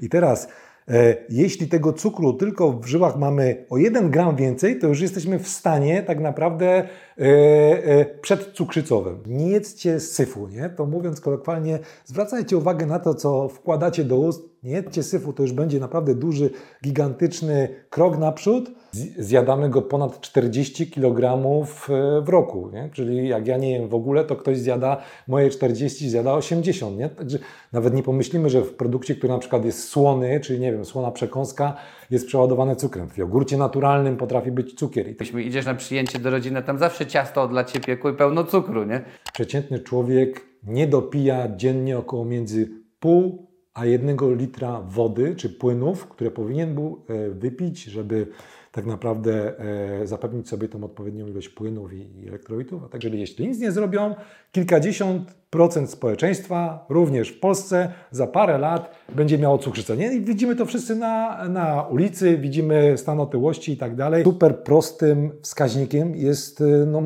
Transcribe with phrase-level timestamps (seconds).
[0.00, 0.48] I teraz
[0.90, 5.38] E, jeśli tego cukru tylko w żyłach mamy o 1 gram więcej, to już jesteśmy
[5.38, 6.86] w stanie tak naprawdę e,
[7.18, 9.22] e, przedcukrzycowym.
[9.26, 10.68] Nie jedzcie syfu, nie?
[10.68, 14.49] To mówiąc kolokwialnie, zwracajcie uwagę na to, co wkładacie do ust.
[14.62, 16.50] Nie jedzcie syfu, to już będzie naprawdę duży,
[16.84, 18.70] gigantyczny krok naprzód.
[19.18, 22.90] Zjadamy go ponad 40 kg w roku, nie?
[22.92, 27.08] Czyli jak ja nie jem w ogóle, to ktoś zjada moje 40, zjada 80, nie?
[27.08, 27.38] Także
[27.72, 31.10] nawet nie pomyślimy, że w produkcie, który na przykład jest słony, czyli nie wiem, słona
[31.10, 31.76] przekąska,
[32.10, 33.08] jest przeładowane cukrem.
[33.08, 35.08] W jogurcie naturalnym potrafi być cukier.
[35.08, 38.44] I Jeśli idziesz na przyjęcie do rodziny, tam zawsze ciasto dla Ciebie piekło i pełno
[38.44, 39.04] cukru, nie?
[39.32, 46.30] Przeciętny człowiek nie dopija dziennie około między pół a jednego litra wody czy płynów, które
[46.30, 48.26] powinien był e, wypić, żeby
[48.72, 49.58] tak naprawdę
[50.02, 52.84] e, zapewnić sobie tą odpowiednią ilość płynów i, elektrolitów.
[52.84, 54.14] A także jeśli nic nie zrobią,
[54.52, 59.96] kilkadziesiąt procent społeczeństwa, również w Polsce, za parę lat będzie miało cukrzycę.
[59.96, 60.12] Nie?
[60.12, 64.24] I widzimy to wszyscy na, na ulicy, widzimy stan otyłości i tak dalej.
[64.24, 67.02] Super prostym wskaźnikiem jest e, no,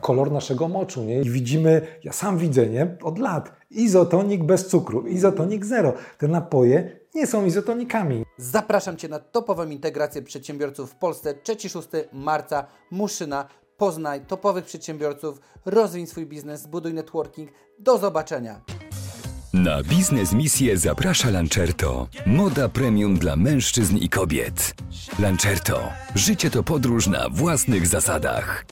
[0.00, 1.04] kolor naszego moczu.
[1.04, 1.20] Nie?
[1.20, 2.96] I widzimy, ja sam widzę, nie?
[3.02, 5.94] od lat, izotonik bez cukru, izotonik zero.
[6.18, 8.24] Te napoje nie są izotonikami.
[8.36, 16.06] Zapraszam Cię na topową integrację przedsiębiorców w Polsce 3-6 marca, Muszyna, Poznaj topowych przedsiębiorców, rozwij
[16.06, 17.50] swój biznes, zbuduj networking.
[17.78, 18.60] Do zobaczenia!
[19.52, 22.08] Na biznes misję zaprasza Lancerto.
[22.26, 24.74] Moda premium dla mężczyzn i kobiet.
[25.18, 25.88] Lancerto.
[26.14, 28.64] Życie to podróż na własnych zasadach.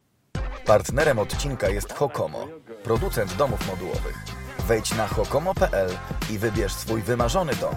[0.66, 2.46] Partnerem odcinka jest Hokomo,
[2.82, 4.39] producent domów modułowych.
[4.68, 5.88] Wejdź na hokomo.pl
[6.30, 7.74] i wybierz swój wymarzony dom.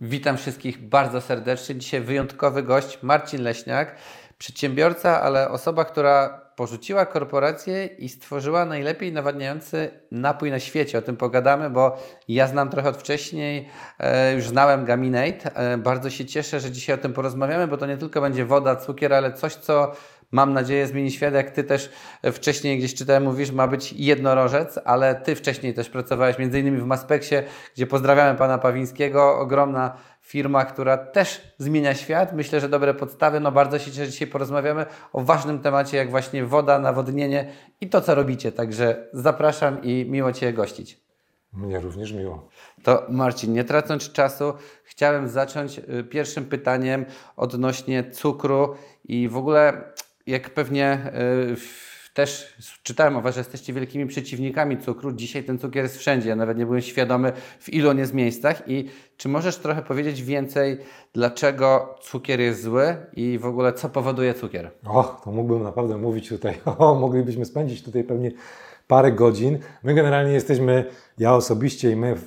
[0.00, 1.76] Witam wszystkich bardzo serdecznie.
[1.76, 3.94] Dzisiaj wyjątkowy gość Marcin Leśniak,
[4.38, 10.98] przedsiębiorca, ale osoba, która porzuciła korporację i stworzyła najlepiej nawadniający napój na świecie.
[10.98, 11.98] O tym pogadamy, bo
[12.28, 15.56] ja znam trochę od wcześniej, e, już znałem Gaminate.
[15.56, 18.76] E, bardzo się cieszę, że dzisiaj o tym porozmawiamy, bo to nie tylko będzie woda,
[18.76, 19.92] cukier, ale coś, co
[20.32, 21.34] mam nadzieję zmieni świat.
[21.34, 21.90] Jak Ty też
[22.32, 26.86] wcześniej gdzieś czytałem, mówisz, ma być jednorożec, ale Ty wcześniej też pracowałeś między innymi w
[26.86, 27.34] Maspeksie,
[27.74, 32.32] gdzie pozdrawiamy Pana Pawińskiego, ogromna firma, która też zmienia świat.
[32.32, 33.40] Myślę, że dobre podstawy.
[33.40, 37.88] No bardzo się cieszę, że dzisiaj porozmawiamy o ważnym temacie, jak właśnie woda, nawodnienie i
[37.88, 38.52] to, co robicie.
[38.52, 41.00] Także zapraszam i miło Cię gościć.
[41.52, 42.48] Mnie również miło.
[42.82, 44.54] To Marcin, nie tracąc czasu,
[44.84, 47.04] chciałem zacząć y, pierwszym pytaniem
[47.36, 49.92] odnośnie cukru i w ogóle
[50.28, 51.12] jak pewnie
[51.52, 55.12] y, też czytałem o Was, że jesteście wielkimi przeciwnikami cukru.
[55.12, 56.28] Dzisiaj ten cukier jest wszędzie.
[56.28, 58.62] Ja nawet nie byłem świadomy, w ilu on jest miejscach.
[58.66, 60.78] I czy możesz trochę powiedzieć więcej,
[61.12, 64.70] dlaczego cukier jest zły i w ogóle co powoduje cukier?
[64.86, 66.54] Och, to mógłbym naprawdę mówić tutaj.
[66.78, 68.30] O, moglibyśmy spędzić tutaj pewnie
[68.86, 69.58] parę godzin.
[69.82, 70.84] My generalnie jesteśmy,
[71.18, 72.24] ja osobiście i my w,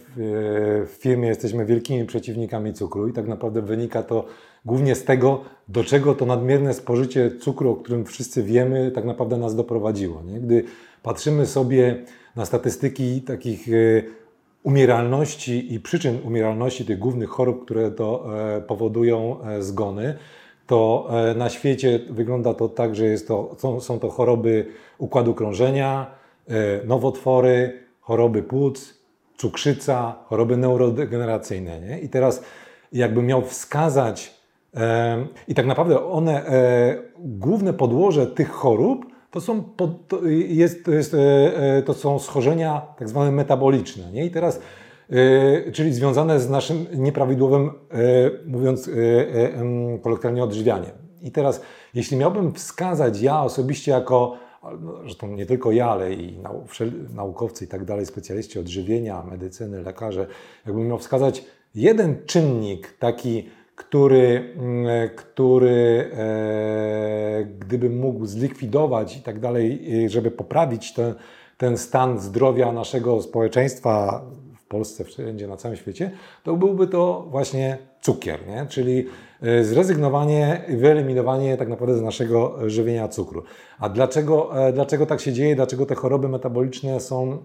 [0.87, 4.25] w firmie jesteśmy wielkimi przeciwnikami cukru i tak naprawdę wynika to
[4.65, 9.37] głównie z tego, do czego to nadmierne spożycie cukru, o którym wszyscy wiemy, tak naprawdę
[9.37, 10.23] nas doprowadziło.
[10.23, 10.39] Nie?
[10.39, 10.63] Gdy
[11.03, 12.05] patrzymy sobie
[12.35, 13.71] na statystyki takich e,
[14.63, 18.25] umieralności i przyczyn umieralności tych głównych chorób, które to
[18.57, 20.17] e, powodują e, zgony,
[20.67, 24.65] to na świecie wygląda to tak, że jest to, są, to choroby
[24.97, 26.11] układu krążenia,
[26.85, 28.99] nowotwory, choroby płuc,
[29.37, 31.81] cukrzyca, choroby neurodegeneracyjne.
[31.81, 31.99] Nie?
[31.99, 32.43] I teraz
[32.93, 34.40] jakbym miał wskazać
[35.47, 39.99] i tak naprawdę one, e, główne podłoże tych chorób to są, to
[40.47, 41.17] jest, to, jest, e,
[41.77, 44.11] e, to są schorzenia tak zwane metaboliczne.
[44.11, 44.25] Nie?
[44.25, 44.59] I teraz,
[45.73, 47.71] czyli związane z naszym nieprawidłowym,
[48.45, 48.89] mówiąc
[50.01, 50.91] kolokwialnie, odżywianiem.
[51.21, 51.61] I teraz,
[51.93, 54.37] jeśli miałbym wskazać ja osobiście jako,
[54.79, 56.39] no, zresztą nie tylko ja, ale i
[57.13, 60.27] naukowcy i tak dalej, specjaliści odżywienia, medycyny, lekarze,
[60.65, 61.45] jakbym miał wskazać
[61.75, 63.49] jeden czynnik taki,
[63.81, 71.13] który, mm, który e, gdybym mógł zlikwidować i tak dalej, żeby poprawić ten,
[71.57, 74.21] ten stan zdrowia naszego społeczeństwa
[74.57, 76.11] w Polsce, wszędzie na całym świecie,
[76.43, 78.65] to byłby to właśnie cukier, nie?
[78.69, 79.05] czyli
[79.41, 83.43] e, zrezygnowanie wyeliminowanie tak naprawdę z naszego żywienia cukru.
[83.79, 85.55] A dlaczego, e, dlaczego tak się dzieje?
[85.55, 87.37] Dlaczego te choroby metaboliczne są,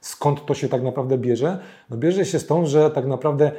[0.00, 1.58] skąd to się tak naprawdę bierze?
[1.90, 3.52] No bierze się stąd, że tak naprawdę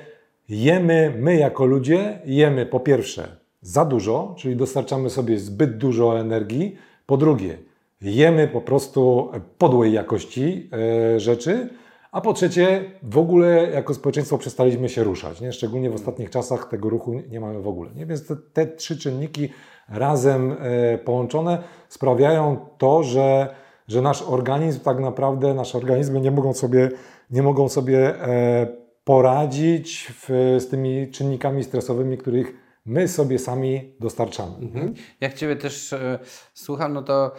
[0.50, 6.76] jemy, my jako ludzie jemy po pierwsze za dużo, czyli dostarczamy sobie zbyt dużo energii,
[7.06, 7.58] po drugie
[8.02, 11.70] jemy po prostu podłej jakości e, rzeczy,
[12.12, 15.52] a po trzecie w ogóle jako społeczeństwo przestaliśmy się ruszać, nie?
[15.52, 17.92] szczególnie w ostatnich czasach tego ruchu nie mamy w ogóle.
[17.96, 18.06] Nie?
[18.06, 19.50] Więc te, te trzy czynniki
[19.90, 23.56] razem e, połączone sprawiają to, że,
[23.88, 26.90] że nasz organizm tak naprawdę, nasze organizmy nie mogą sobie
[27.32, 32.54] nie mogą sobie e, poradzić w, z tymi czynnikami stresowymi, których
[32.86, 34.56] my sobie sami dostarczamy.
[34.62, 34.94] Mhm.
[35.22, 36.20] Jak Ciebie też e,
[36.54, 37.36] słucham, no to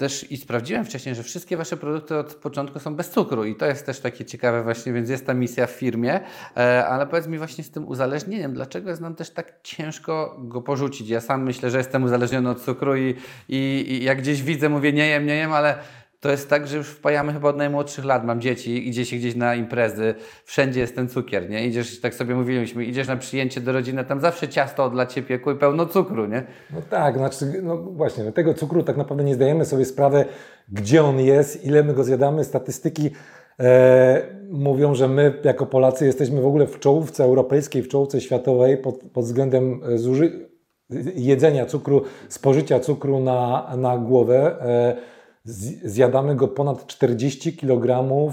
[0.00, 3.66] też i sprawdziłem wcześniej, że wszystkie Wasze produkty od początku są bez cukru i to
[3.66, 6.20] jest też takie ciekawe właśnie, więc jest ta misja w firmie,
[6.56, 10.62] e, ale powiedz mi właśnie z tym uzależnieniem, dlaczego jest nam też tak ciężko go
[10.62, 11.08] porzucić?
[11.08, 13.14] Ja sam myślę, że jestem uzależniony od cukru i,
[13.48, 15.78] i, i jak gdzieś widzę, mówię nie jem, nie jem, ale
[16.20, 18.24] to jest tak, że już wpajamy chyba od najmłodszych lat.
[18.24, 20.14] Mam dzieci, idzie się gdzieś na imprezy,
[20.44, 21.66] wszędzie jest ten cukier, nie?
[21.66, 25.58] Idziesz, tak sobie mówiliśmy, idziesz na przyjęcie do rodziny, tam zawsze ciasto dla Ciebie i
[25.58, 26.42] pełno cukru, nie?
[26.74, 30.24] No tak, znaczy, no właśnie, no tego cukru tak naprawdę nie zdajemy sobie sprawy,
[30.68, 32.44] gdzie on jest, ile my go zjadamy.
[32.44, 33.10] Statystyki
[33.60, 38.76] e, mówią, że my jako Polacy jesteśmy w ogóle w czołówce europejskiej, w czołówce światowej
[38.76, 40.50] pod, pod względem zuży-
[41.14, 44.56] jedzenia cukru, spożycia cukru na, na głowę.
[44.60, 45.19] E,
[45.84, 48.30] zjadamy go ponad 40 kg e,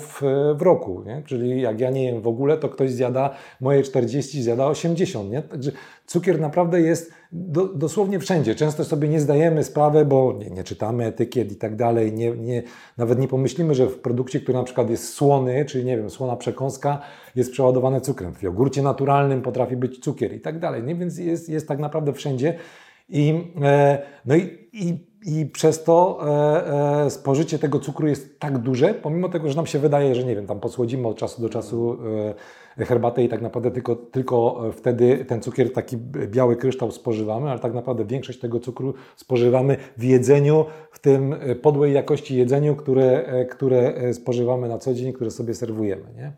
[0.56, 1.04] w roku.
[1.06, 1.24] Nie?
[1.26, 5.32] Czyli jak ja nie jem w ogóle, to ktoś zjada moje 40, zjada 80.
[5.32, 5.42] Nie?
[5.42, 5.72] Także
[6.06, 8.56] cukier naprawdę jest do, dosłownie wszędzie.
[8.56, 12.14] Często sobie nie zdajemy sprawy, bo nie, nie czytamy etykiet i tak dalej.
[12.14, 12.64] Nie, nie,
[12.98, 16.36] nawet nie pomyślimy, że w produkcie, który na przykład jest słony, czyli nie wiem, słona
[16.36, 17.02] przekąska,
[17.36, 18.34] jest przeładowany cukrem.
[18.34, 20.84] W jogurcie naturalnym potrafi być cukier i tak dalej.
[20.84, 20.96] Nie?
[20.96, 22.58] Więc jest, jest tak naprawdę wszędzie.
[23.10, 28.58] I, e, no i, i i przez to e, e, spożycie tego cukru jest tak
[28.58, 31.50] duże, pomimo tego, że nam się wydaje, że nie wiem, tam posłodzimy od czasu do
[31.50, 31.98] czasu
[32.30, 32.34] e,
[32.86, 35.98] herbatę i tak naprawdę tylko, tylko wtedy ten cukier, taki
[36.28, 41.94] biały kryształ spożywamy, ale tak naprawdę większość tego cukru spożywamy w jedzeniu, w tym podłej
[41.94, 46.04] jakości jedzeniu, które, które spożywamy na co dzień, które sobie serwujemy.
[46.16, 46.32] Nie?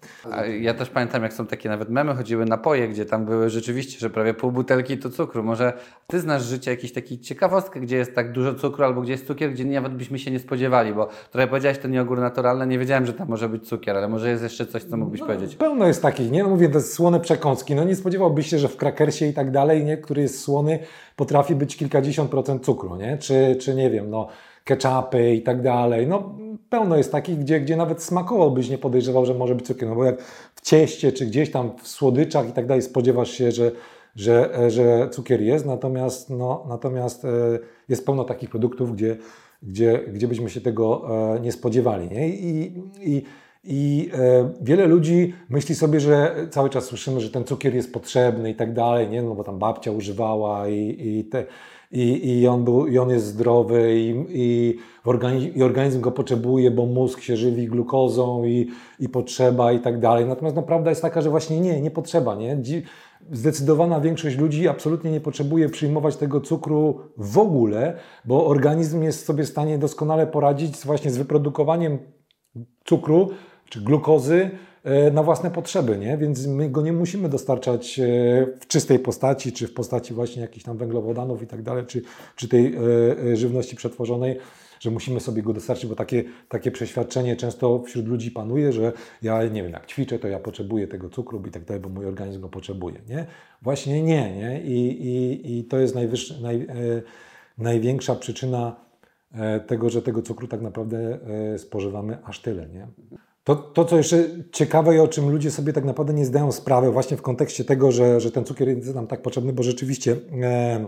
[0.60, 4.10] Ja też pamiętam, jak są takie nawet memy, chodziły napoje, gdzie tam były rzeczywiście, że
[4.10, 5.44] prawie pół butelki to cukru.
[5.44, 5.74] Może
[6.08, 9.52] Ty znasz życie jakiś taki ciekawostkę, gdzie jest tak dużo cukru albo gdzie jest cukier,
[9.52, 13.14] gdzie nawet byśmy się nie spodziewali, bo trochę powiedziałeś ten jogurt naturalny, nie wiedziałem, że
[13.14, 15.56] tam może być cukier, ale może jest jeszcze coś, co mógłbyś no, powiedzieć.
[15.56, 16.44] Pełno jest takich, nie?
[16.44, 19.84] No mówię, te słone przekąski, no nie spodziewałbyś się, że w krakersie i tak dalej,
[19.84, 19.98] nie?
[19.98, 20.80] Który jest słony,
[21.16, 23.18] potrafi być kilkadziesiąt procent cukru, nie?
[23.18, 24.28] Czy, czy nie wiem, no
[24.64, 26.36] ketchupy i tak dalej, no
[26.70, 30.04] pełno jest takich, gdzie, gdzie nawet smakowałbyś nie podejrzewał, że może być cukier, no bo
[30.04, 30.22] jak
[30.56, 33.72] w cieście, czy gdzieś tam w słodyczach i tak dalej spodziewasz się, że
[34.16, 37.60] że, że cukier jest, natomiast, no, natomiast e,
[37.90, 39.18] jest pełno takich produktów, gdzie,
[39.64, 42.10] gdzie, gdzie byśmy się tego e, nie spodziewali.
[42.10, 42.30] Nie?
[42.30, 43.24] I, i,
[43.64, 48.50] i e, wiele ludzi myśli sobie, że cały czas słyszymy, że ten cukier jest potrzebny
[48.50, 49.22] i tak dalej, nie?
[49.22, 51.46] No bo tam babcia używała i, i, te,
[51.92, 56.72] i, i, on, był, i on jest zdrowy i, i, organizm, i organizm go potrzebuje,
[56.72, 58.70] bo mózg się żywi glukozą i,
[59.00, 60.26] i potrzeba i tak dalej.
[60.26, 62.36] Natomiast no, prawda jest taka, że właśnie nie, nie potrzeba.
[62.36, 62.58] Nie?
[63.32, 69.44] zdecydowana większość ludzi absolutnie nie potrzebuje przyjmować tego cukru w ogóle, bo organizm jest sobie
[69.44, 72.00] w stanie doskonale poradzić właśnie z wyprodukowaniem
[72.86, 73.30] cukru
[73.70, 74.50] czy glukozy
[74.84, 76.18] e, na własne potrzeby, nie?
[76.18, 78.04] więc my go nie musimy dostarczać e,
[78.60, 81.86] w czystej postaci, czy w postaci właśnie jakichś tam węglowodanów i tak dalej,
[82.36, 84.38] czy, tej e, żywności przetworzonej
[84.80, 89.44] że musimy sobie go dostarczyć, bo takie, takie przeświadczenie często wśród ludzi panuje, że ja
[89.44, 92.42] nie wiem, jak ćwiczę, to ja potrzebuję tego cukru i tak dalej, bo mój organizm
[92.42, 93.02] go potrzebuje.
[93.10, 93.26] Nie?
[93.62, 94.62] Właśnie nie, nie?
[94.62, 96.68] I, i, i to jest najwyższy, naj,
[97.58, 98.76] największa przyczyna
[99.68, 101.20] tego, że tego cukru tak naprawdę
[101.58, 102.68] spożywamy aż tyle.
[102.70, 102.88] Nie?
[103.50, 106.92] To, to, co jeszcze ciekawe i o czym ludzie sobie tak naprawdę nie zdają sprawy,
[106.92, 110.86] właśnie w kontekście tego, że, że ten cukier jest nam tak potrzebny, bo rzeczywiście e,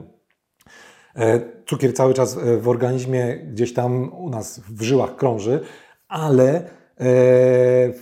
[1.16, 5.60] E, cukier cały czas e, w organizmie gdzieś tam u nas w żyłach krąży,
[6.08, 6.70] ale
[7.00, 7.94] e,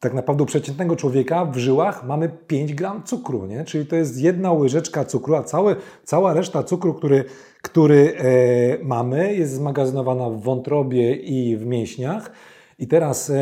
[0.00, 3.64] tak naprawdę u przeciętnego człowieka w żyłach mamy 5 gram cukru, nie?
[3.64, 7.24] czyli to jest jedna łyżeczka cukru, a całe, cała reszta cukru, który,
[7.62, 8.14] który
[8.82, 12.30] mamy, jest zmagazynowana w wątrobie i w mięśniach.
[12.78, 13.32] I teraz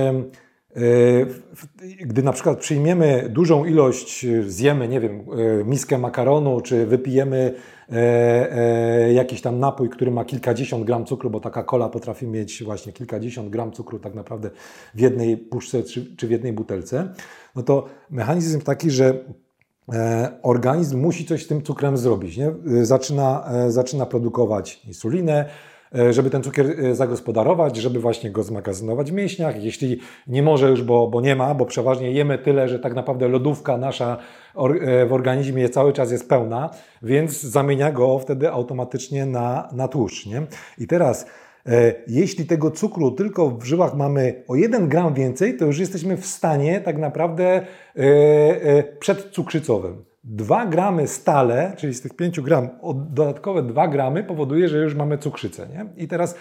[2.01, 5.25] gdy na przykład przyjmiemy dużą ilość, zjemy, nie wiem,
[5.65, 7.55] miskę makaronu, czy wypijemy
[7.93, 12.65] E, e, jakiś tam napój, który ma kilkadziesiąt gram cukru, bo taka kola potrafi mieć
[12.65, 14.51] właśnie kilkadziesiąt gram cukru tak naprawdę
[14.95, 17.09] w jednej puszce czy, w jednej butelce,
[17.57, 19.25] no to mechanizm taki, że
[19.93, 22.37] e, organizm musi coś z tym cukrem zrobić.
[22.37, 22.53] Nie?
[22.83, 25.72] Zaczyna, zaczyna produkować insulinę, E,
[26.11, 29.65] żeby ten cukier e, zagospodarować, żeby właśnie go zmagazynować w mięśniach.
[29.65, 33.29] Jeśli nie może już, bo, bo nie ma, bo przeważnie jemy tyle, że tak naprawdę
[33.29, 34.17] lodówka nasza
[34.57, 36.71] e, w organizmie cały czas jest pełna,
[37.03, 40.27] więc zamienia go wtedy automatycznie na, na tłuszcz.
[40.27, 40.43] Nie?
[40.79, 41.27] I teraz
[42.07, 46.27] jeśli tego cukru tylko w żyłach mamy o 1 gram więcej, to już jesteśmy w
[46.27, 47.67] stanie tak naprawdę
[48.99, 50.12] przedcukrzycowym.
[50.25, 52.69] 2 gramy stale, czyli z tych 5 gram,
[53.11, 55.67] dodatkowe 2 gramy powoduje, że już mamy cukrzycę.
[55.69, 56.05] Nie?
[56.05, 56.35] I teraz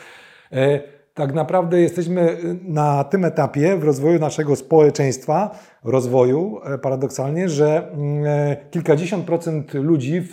[0.52, 0.82] e,
[1.14, 8.26] tak naprawdę jesteśmy na tym etapie w rozwoju naszego społeczeństwa, rozwoju e, paradoksalnie, że mm,
[8.26, 10.30] e, kilkadziesiąt procent ludzi w,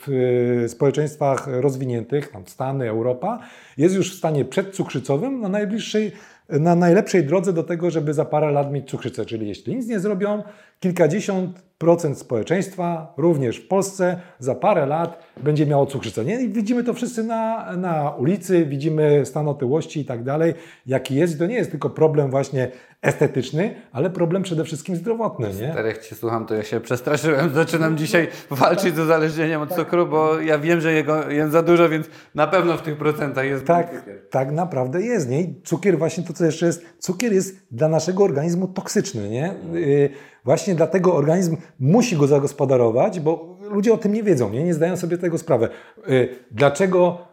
[0.00, 3.38] w społeczeństwach rozwiniętych, tam Stany, Europa,
[3.76, 6.12] jest już w stanie przedcukrzycowym na najbliższej
[6.48, 9.26] na najlepszej drodze do tego, żeby za parę lat mieć cukrzycę.
[9.26, 10.42] Czyli jeśli nic nie zrobią,
[10.80, 16.24] kilkadziesiąt procent społeczeństwa, również w Polsce, za parę lat będzie miało cukrzycę.
[16.24, 16.48] Nie?
[16.48, 20.54] Widzimy to wszyscy na, na ulicy, widzimy stan otyłości i tak dalej,
[20.86, 21.38] jaki jest.
[21.38, 22.70] To nie jest tylko problem właśnie
[23.02, 25.48] estetyczny, ale problem przede wszystkim zdrowotny.
[25.60, 25.74] Nie?
[25.74, 27.54] Tak jak Cię słucham, to ja się przestraszyłem.
[27.54, 31.88] Zaczynam dzisiaj walczyć z uzależnieniem od cukru, bo ja wiem, że jego jem za dużo,
[31.88, 35.28] więc na pewno w tych procentach jest Tak, tak naprawdę jest.
[35.28, 35.42] Nie?
[35.42, 39.28] I cukier właśnie to, co jeszcze jest, cukier jest dla naszego organizmu toksyczny.
[39.28, 39.54] Nie?
[39.72, 40.10] Yy,
[40.44, 44.96] właśnie dlatego organizm musi go zagospodarować, bo ludzie o tym nie wiedzą, nie, nie zdają
[44.96, 45.68] sobie tego sprawy.
[46.06, 47.27] Yy, dlaczego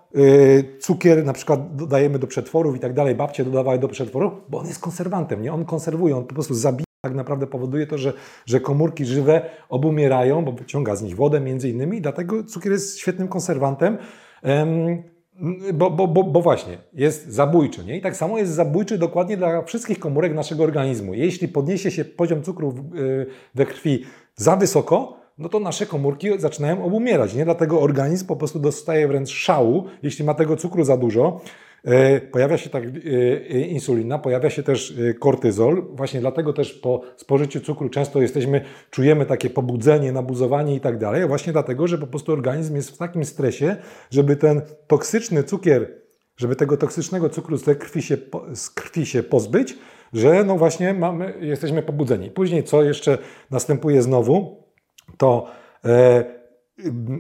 [0.80, 4.68] cukier na przykład dodajemy do przetworów i tak dalej, babcie dodawały do przetworów, bo on
[4.68, 5.54] jest konserwantem, nie?
[5.54, 8.14] On konserwuje, on po prostu zabija, tak naprawdę powoduje to, że,
[8.46, 13.28] że komórki żywe obumierają, bo wyciąga z nich wodę między innymi, dlatego cukier jest świetnym
[13.28, 13.98] konserwantem.
[15.74, 17.86] Bo, bo, bo, bo, właśnie, jest zabójczy.
[17.86, 17.98] Nie?
[17.98, 21.14] I tak samo jest zabójczy dokładnie dla wszystkich komórek naszego organizmu.
[21.14, 22.74] Jeśli podniesie się poziom cukru
[23.56, 24.04] we krwi
[24.36, 27.34] za wysoko, no to nasze komórki zaczynają obumierać.
[27.34, 27.46] Nie?
[27.46, 31.42] Dlatego organizm po prostu dostaje wręcz szału, jeśli ma tego cukru za dużo.
[31.86, 35.86] E, pojawia się tak e, e, insulina, pojawia się też kortyzol.
[35.92, 38.62] Właśnie dlatego też po spożyciu cukru często jesteśmy,
[38.92, 41.28] czujemy takie pobudzenie, nabuzowanie i tak dalej.
[41.28, 43.76] Właśnie dlatego, że po prostu organizm jest w takim stresie,
[44.12, 46.02] żeby ten toksyczny cukier,
[46.38, 48.18] żeby tego toksycznego cukru z krwi się,
[48.54, 49.78] z krwi się pozbyć,
[50.14, 52.32] że no właśnie mamy, jesteśmy pobudzeni.
[52.32, 53.18] Później co jeszcze
[53.52, 54.65] następuje znowu,
[55.18, 55.48] to
[55.86, 56.24] e,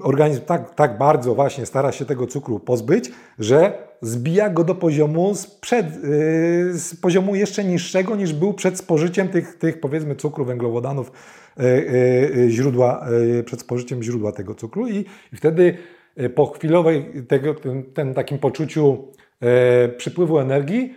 [0.01, 5.35] organizm tak, tak bardzo właśnie stara się tego cukru pozbyć, że zbija go do poziomu
[5.35, 11.11] sprzed, yy, z poziomu jeszcze niższego niż był przed spożyciem tych, tych powiedzmy cukru, węglowodanów,
[11.57, 13.05] yy, źródła,
[13.45, 14.87] przed spożyciem źródła tego cukru.
[14.87, 15.77] I, i wtedy
[16.35, 19.07] po chwilowej tego, ten, ten takim poczuciu
[19.97, 20.95] przypływu energii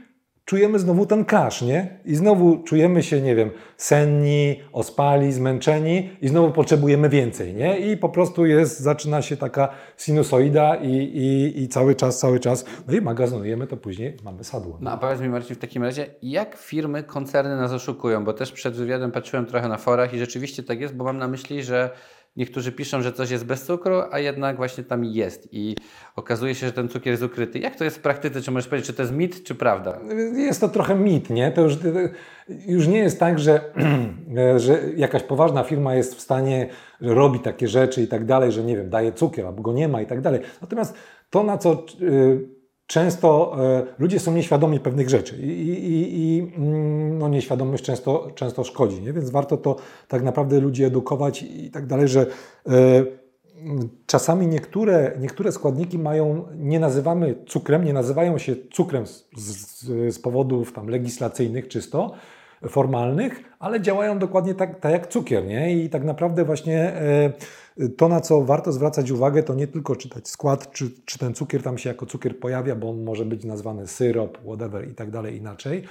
[0.48, 1.98] czujemy znowu ten kasz, nie?
[2.04, 7.78] I znowu czujemy się, nie wiem, senni, ospali, zmęczeni i znowu potrzebujemy więcej, nie?
[7.78, 12.64] I po prostu jest, zaczyna się taka sinusoida i, i, i cały czas, cały czas,
[12.86, 14.78] no i magazynujemy to później, mamy sadło.
[14.80, 18.24] No a powiedz mi Marcin w takim razie, jak firmy, koncerny nas oszukują?
[18.24, 21.28] Bo też przed wywiadem patrzyłem trochę na forach i rzeczywiście tak jest, bo mam na
[21.28, 21.90] myśli, że
[22.38, 25.76] Niektórzy piszą, że coś jest bez cukru, a jednak właśnie tam jest i
[26.16, 27.58] okazuje się, że ten cukier jest ukryty.
[27.58, 28.42] Jak to jest w praktyce?
[28.42, 30.00] Czy możesz powiedzieć, czy to jest mit, czy prawda?
[30.36, 31.52] Jest to trochę mit, nie?
[31.52, 31.76] To już,
[32.66, 33.60] już nie jest tak, że,
[34.56, 36.68] że jakaś poważna firma jest w stanie,
[37.00, 39.88] że robi takie rzeczy i tak dalej, że nie wiem, daje cukier albo go nie
[39.88, 40.40] ma i tak dalej.
[40.60, 40.94] Natomiast
[41.30, 42.57] to, na co y,
[42.88, 48.64] często e, ludzie są nieświadomi pewnych rzeczy i, i, i mm, no, nieświadomość często, często
[48.64, 49.12] szkodzi, nie?
[49.12, 49.76] więc warto to
[50.08, 52.26] tak naprawdę ludzi edukować i tak dalej, że
[52.68, 52.72] e,
[54.06, 60.18] czasami niektóre, niektóre składniki mają, nie nazywamy cukrem, nie nazywają się cukrem z, z, z
[60.18, 62.12] powodów tam legislacyjnych czysto,
[62.68, 65.74] formalnych, ale działają dokładnie tak, tak jak cukier, nie?
[65.74, 67.32] I tak naprawdę właśnie e,
[67.96, 71.62] to, na co warto zwracać uwagę, to nie tylko czytać skład, czy, czy ten cukier
[71.62, 75.36] tam się jako cukier pojawia, bo on może być nazwany syrop, whatever i tak dalej
[75.36, 75.82] inaczej.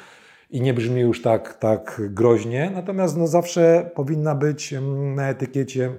[0.50, 5.94] I nie brzmi już tak, tak groźnie, natomiast no zawsze powinna być mm, na etykiecie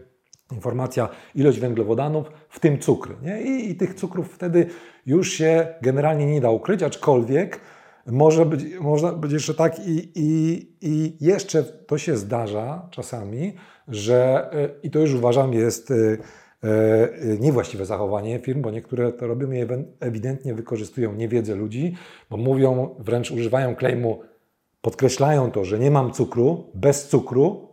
[0.52, 3.14] informacja ilość węglowodanów, w tym cukry.
[3.23, 3.42] Nie?
[3.42, 4.66] I, I tych cukrów wtedy
[5.07, 7.61] już się generalnie nie da ukryć, aczkolwiek
[8.07, 13.54] może być, można być jeszcze tak i, i, i jeszcze to się zdarza czasami,
[13.88, 15.95] że e, i to już uważam jest e,
[16.62, 19.66] e, niewłaściwe zachowanie firm, bo niektóre to robią i
[20.00, 21.95] ewidentnie wykorzystują niewiedzę ludzi,
[22.30, 24.21] bo mówią, wręcz używają claimu,
[24.80, 27.68] podkreślają to, że nie mam cukru, bez cukru,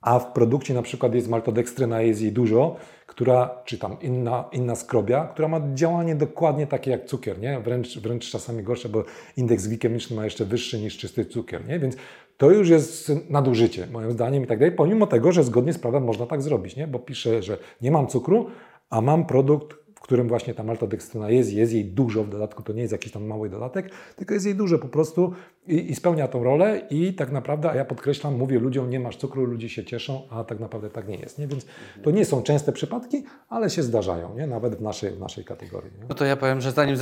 [0.00, 2.76] a w produkcie na przykład jest maltodekstryna, jest jej dużo,
[3.06, 7.60] która, czy tam inna, inna skrobia, która ma działanie dokładnie takie jak cukier, nie?
[7.60, 9.04] Wręcz, wręcz czasami gorsze, bo
[9.36, 11.78] indeks glikemiczny ma jeszcze wyższy niż czysty cukier, nie?
[11.78, 11.96] Więc
[12.40, 16.04] to już jest nadużycie, moim zdaniem i tak dalej, pomimo tego, że zgodnie z prawem
[16.04, 16.86] można tak zrobić, nie?
[16.86, 18.46] Bo pisze, że nie mam cukru,
[18.90, 22.72] a mam produkt, w którym właśnie ta maltodekstryna jest, jest jej dużo, w dodatku to
[22.72, 25.32] nie jest jakiś tam mały dodatek, tylko jest jej dużo po prostu
[25.66, 29.16] i, i spełnia tą rolę i tak naprawdę, a ja podkreślam, mówię ludziom, nie masz
[29.16, 31.46] cukru, ludzie się cieszą, a tak naprawdę tak nie jest, nie?
[31.46, 31.66] Więc
[32.02, 34.46] to nie są częste przypadki, ale się zdarzają, nie?
[34.46, 35.90] Nawet w naszej, w naszej kategorii.
[35.98, 36.04] Nie?
[36.08, 36.96] No to ja powiem, że zanim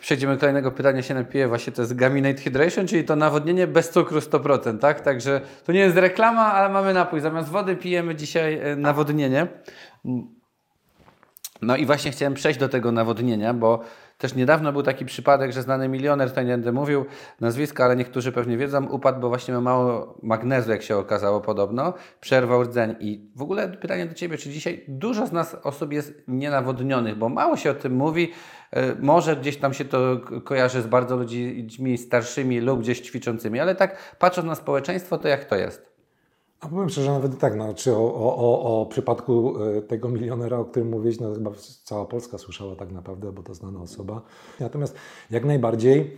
[0.00, 3.90] przejdziemy do kolejnego pytania, się napiję, właśnie to jest Gaminate Hydration, czyli to nawodnienie bez
[3.90, 5.00] cukru 100%, tak?
[5.00, 7.20] Także to nie jest reklama, ale mamy napój.
[7.20, 9.46] Zamiast wody pijemy dzisiaj e, nawodnienie.
[11.62, 13.80] No i właśnie chciałem przejść do tego nawodnienia, bo
[14.22, 17.04] Też niedawno był taki przypadek, że znany milioner, tutaj nie będę mówił
[17.40, 21.94] nazwiska, ale niektórzy pewnie wiedzą, upadł, bo właśnie ma mało magnezu, jak się okazało podobno,
[22.20, 22.96] przerwał rdzeń.
[23.00, 27.28] I w ogóle pytanie do Ciebie, czy dzisiaj dużo z nas osób jest nienawodnionych, bo
[27.28, 28.32] mało się o tym mówi,
[28.72, 33.74] E, może gdzieś tam się to kojarzy z bardzo ludźmi starszymi lub gdzieś ćwiczącymi, ale
[33.74, 35.91] tak patrząc na społeczeństwo, to jak to jest?
[36.62, 40.64] A powiem szczerze, nawet tak, no, czy o, o, o, przypadku e, tego milionera, o
[40.64, 41.50] którym mówiłeś, no chyba
[41.84, 44.22] cała Polska słyszała tak naprawdę, bo to znana osoba.
[44.60, 44.96] Natomiast
[45.30, 46.16] jak najbardziej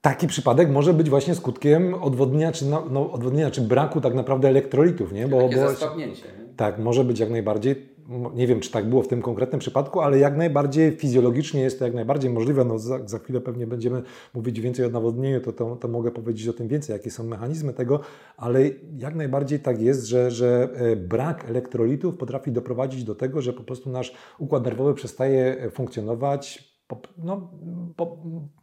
[0.00, 4.48] taki przypadek może być właśnie skutkiem odwodnienia, czy, no, no odwodnienia, czy braku tak naprawdę
[4.48, 5.28] elektrolitów, nie?
[5.28, 5.60] Bo, Takie bo?
[6.56, 7.88] Tak, może być jak najbardziej
[8.34, 11.84] nie wiem, czy tak było w tym konkretnym przypadku, ale jak najbardziej fizjologicznie jest to
[11.84, 12.64] jak najbardziej możliwe.
[12.64, 14.02] No za, za chwilę pewnie będziemy
[14.34, 17.72] mówić więcej o nawodnieniu, to, to, to, mogę powiedzieć o tym więcej, jakie są mechanizmy
[17.72, 18.00] tego,
[18.36, 23.52] ale jak najbardziej tak jest, że, że e, brak elektrolitów potrafi doprowadzić do tego, że
[23.52, 26.68] po prostu nasz układ nerwowy przestaje e, funkcjonować,
[27.18, 27.50] no,
[27.96, 28.16] po,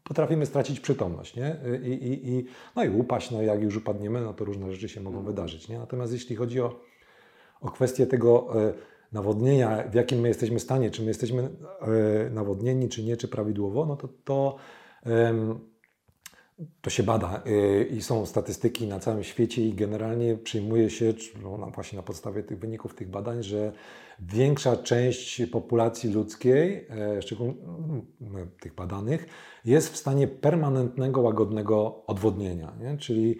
[0.03, 1.55] potrafimy stracić przytomność, nie?
[1.83, 5.01] I, i, i, no i upaść, no jak już upadniemy, no to różne rzeczy się
[5.01, 5.79] mogą wydarzyć, nie?
[5.79, 6.79] Natomiast jeśli chodzi o,
[7.61, 8.73] o kwestię tego e,
[9.15, 13.85] nawodnienia, w jakim my jesteśmy stanie, czy my jesteśmy e, nawodnieni, czy nie, czy prawidłowo,
[13.85, 14.55] no to to,
[16.81, 21.71] to się bada e, i są statystyki na całym świecie i generalnie przyjmuje się, no
[21.75, 23.71] właśnie na podstawie tych wyników tych badań, że
[24.19, 27.53] większa część populacji ludzkiej, e, szczególnie
[28.19, 29.25] no, tych badanych,
[29.65, 32.73] jest w stanie permanentnego, łagodnego odwodnienia.
[32.79, 32.97] Nie?
[32.97, 33.37] Czyli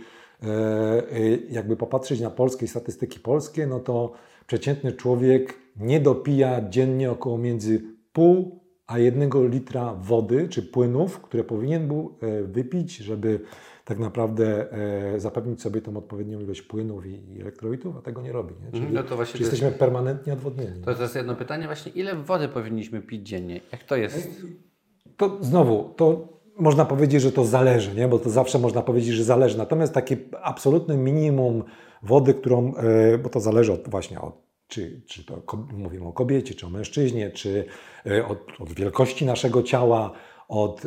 [1.50, 4.12] jakby popatrzeć na polskie statystyki polskie, no to
[4.48, 7.82] przeciętny człowiek nie dopija dziennie około między
[8.14, 13.40] pół a jednego litra wody czy płynów, które powinien był e, wypić, żeby
[13.86, 18.56] tak naprawdę e, zapewnić sobie tą odpowiednią ilość płynów i elektrolitów, a tego nie robi.
[18.66, 18.72] Nie?
[18.80, 20.82] Czyli, no to właśnie jesteśmy jest, permanentnie odwodnieni.
[20.82, 23.62] To jest jedno pytanie właśnie, ile wody powinniśmy pić dziennie?
[23.72, 24.42] Jak to jest?
[25.18, 28.08] To znowu, to można powiedzieć, że to zależy, nie?
[28.08, 29.58] bo to zawsze można powiedzieć, że zależy.
[29.58, 31.64] Natomiast takie absolutne minimum
[32.04, 35.42] wody, którą, e, bo to zależy od, właśnie od czy, czy to
[35.74, 37.66] mówimy o kobiecie, czy o mężczyźnie, czy
[38.06, 40.12] e, od, od wielkości naszego ciała,
[40.48, 40.82] od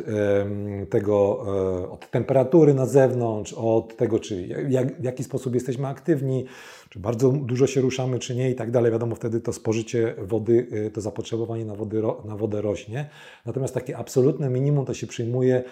[0.89, 1.45] tego,
[1.83, 6.45] e, od temperatury na zewnątrz, od tego, czy jak, w jaki sposób jesteśmy aktywni,
[6.89, 8.91] czy bardzo dużo się ruszamy, czy nie i tak dalej.
[8.91, 13.09] Wiadomo, wtedy to spożycie wody, e, to zapotrzebowanie na, wody, na wodę rośnie.
[13.45, 15.63] Natomiast takie absolutne minimum to się przyjmuje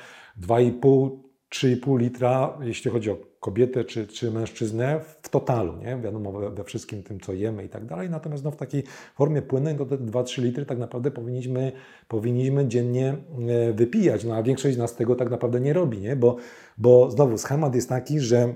[0.42, 1.10] 2,5
[1.50, 5.98] 3,5 litra, jeśli chodzi o kobietę czy, czy mężczyznę, w totalu, nie?
[5.98, 8.10] wiadomo, we, wszystkim tym, co jemy i tak dalej.
[8.10, 8.84] Natomiast no, w takiej
[9.16, 11.72] formie płynnej to te 2-3 litry tak naprawdę powinniśmy,
[12.08, 13.18] powinniśmy dziennie
[13.50, 14.24] e, wypijać.
[14.24, 16.16] No a większość z nas tego tak naprawdę nie robi, nie?
[16.16, 16.36] Bo,
[16.78, 18.54] bo znowu schemat jest taki, że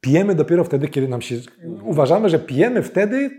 [0.00, 1.36] Pijemy dopiero wtedy, kiedy nam się.
[1.82, 3.30] Uważamy, że pijemy wtedy,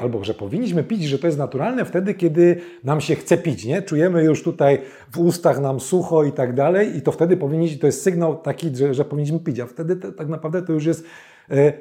[0.00, 3.64] albo że powinniśmy pić, że to jest naturalne, wtedy, kiedy nam się chce pić.
[3.64, 3.82] Nie?
[3.82, 4.78] Czujemy już tutaj
[5.10, 8.76] w ustach nam sucho i tak dalej, i to wtedy powinniśmy, to jest sygnał taki,
[8.76, 11.04] że, że powinniśmy pić, a wtedy to, tak naprawdę to już jest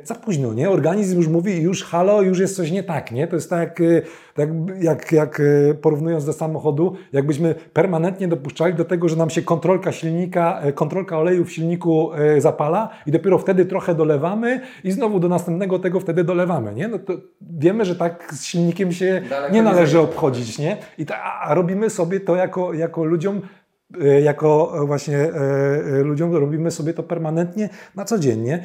[0.03, 0.69] za późno, nie?
[0.69, 3.27] Organizm już mówi, już halo, już jest coś nie tak, nie?
[3.27, 4.01] To jest tak, e,
[4.33, 4.49] tak
[4.81, 9.91] jak, jak e, porównując do samochodu, jakbyśmy permanentnie dopuszczali do tego, że nam się kontrolka
[9.91, 15.79] silnika, kontrolka oleju w silniku zapala i dopiero wtedy trochę dolewamy i znowu do następnego
[15.79, 16.87] tego wtedy dolewamy, nie?
[16.87, 20.77] No to wiemy, że tak z silnikiem się Daleko nie należy obchodzić, nie?
[20.97, 23.41] I ta, a robimy sobie to jako, jako ludziom
[24.21, 25.29] jako właśnie
[26.03, 28.63] ludziom robimy sobie to permanentnie na codziennie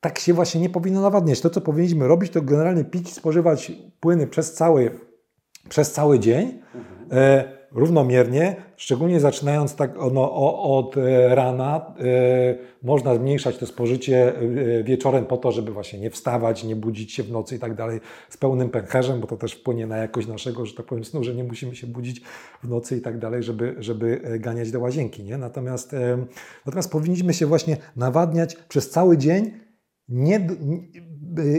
[0.00, 1.40] tak się właśnie nie powinno nawadniać.
[1.40, 4.90] To, co powinniśmy robić, to generalnie pić, spożywać płyny przez cały,
[5.68, 6.62] przez cały dzień,
[7.12, 10.32] e, równomiernie, szczególnie zaczynając tak no,
[10.76, 11.94] od e, rana.
[11.98, 17.12] E, można zmniejszać to spożycie e, wieczorem po to, żeby właśnie nie wstawać, nie budzić
[17.12, 20.28] się w nocy i tak dalej z pełnym pęcherzem, bo to też wpłynie na jakość
[20.28, 22.20] naszego, że tak powiem, snu, że nie musimy się budzić
[22.62, 25.24] w nocy i tak dalej, żeby, żeby e, ganiać do łazienki.
[25.24, 25.38] Nie?
[25.38, 26.26] Natomiast, e,
[26.66, 29.65] natomiast powinniśmy się właśnie nawadniać przez cały dzień,
[30.08, 30.46] nie,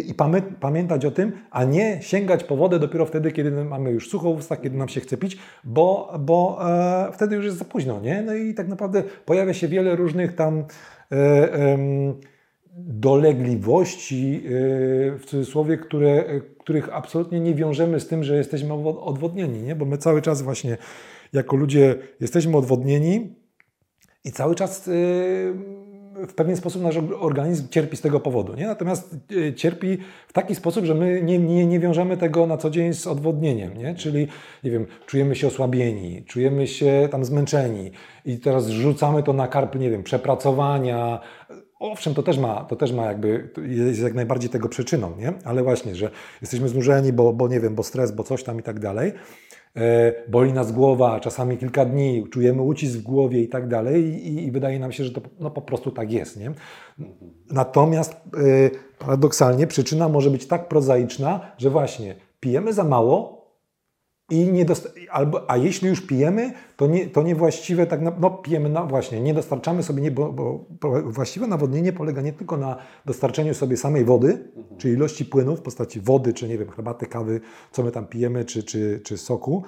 [0.08, 0.14] i
[0.60, 4.78] pamiętać o tym, a nie sięgać po wodę dopiero wtedy, kiedy mamy już sucho kiedy
[4.78, 8.22] nam się chce pić, bo, bo e, wtedy już jest za późno, nie?
[8.22, 10.66] No i tak naprawdę pojawia się wiele różnych tam
[11.12, 11.78] e, e,
[12.78, 14.50] dolegliwości, e,
[15.18, 16.26] w cudzysłowie, które,
[16.60, 19.76] których absolutnie nie wiążemy z tym, że jesteśmy odwodnieni, nie?
[19.76, 20.78] Bo my cały czas właśnie
[21.34, 23.36] jako ludzie jesteśmy odwodnieni
[24.24, 24.92] i cały czas e,
[26.28, 28.56] w pewien sposób nasz organizm cierpi z tego powodu.
[28.56, 28.68] Nie?
[28.68, 29.16] Natomiast
[29.48, 32.94] e, cierpi w taki sposób, że my nie, nie, nie wiążemy tego na co dzień
[32.94, 33.78] z odwodnieniem.
[33.78, 33.96] Nie?
[33.96, 34.28] Czyli,
[34.64, 37.92] nie wiem, czujemy się osłabieni, czujemy się tam zmęczeni
[38.26, 41.20] i teraz rzucamy to na karp, nie wiem, przepracowania,
[41.80, 45.34] owszem, to też ma, to też ma jakby, jest jak najbardziej tego przyczyną, nie?
[45.46, 48.64] Ale właśnie, że jesteśmy znużeni, bo, bo nie wiem, bo stres, bo coś tam i
[48.64, 49.12] tak dalej.
[49.78, 54.46] E, boli nas głowa, czasami kilka dni, czujemy ucisk w głowie i tak dalej i,
[54.46, 56.52] i wydaje nam się, że to no, po prostu tak jest, nie?
[57.52, 58.18] Natomiast e,
[59.00, 63.37] paradoksalnie przyczyna może być tak prozaiczna, że właśnie pijemy za mało,
[64.32, 64.66] i nie
[65.12, 69.22] albo, a jeśli już pijemy, to, nie, to niewłaściwe, tak na, no pijemy, no właśnie,
[69.22, 74.06] nie dostarczamy sobie, nie, bo, bo, właściwe nawodnienie polega nie tylko na dostarczeniu sobie samej
[74.06, 78.08] wody, czy ilości płynów w postaci wody, czy nie wiem, herbaty, kawy, co my tam
[78.08, 79.64] pijemy, czy, czy, czy soku,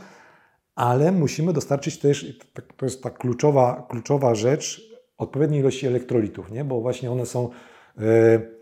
[0.75, 6.63] ale musimy dostarczyć też, tak- to jest ta kluczowa, kluczowa rzecz, odpowiedniej ilości elektrolitów, nie?
[6.63, 7.49] bo właśnie one są
[7.97, 8.58] e,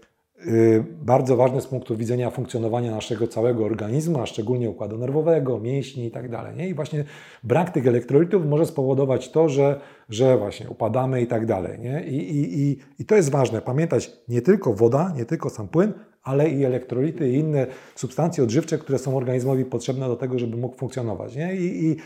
[1.02, 6.12] bardzo ważne z punktu widzenia funkcjonowania naszego całego organizmu, a szczególnie układu nerwowego, mięśni i
[6.12, 6.70] tak dalej.
[6.70, 7.04] I właśnie
[7.44, 11.80] brak tych elektrolitów może spowodować to, że, że właśnie upadamy i tak dalej.
[11.80, 12.04] Nie?
[12.04, 15.94] I, i, i, I to jest ważne, pamiętać nie tylko woda, nie tylko sam płyn,
[16.24, 20.78] ale i elektrolity i inne substancje odżywcze, które są organizmowi potrzebne do tego, żeby mógł
[20.78, 21.36] funkcjonować.
[21.36, 21.56] Nie?
[21.56, 21.98] I, i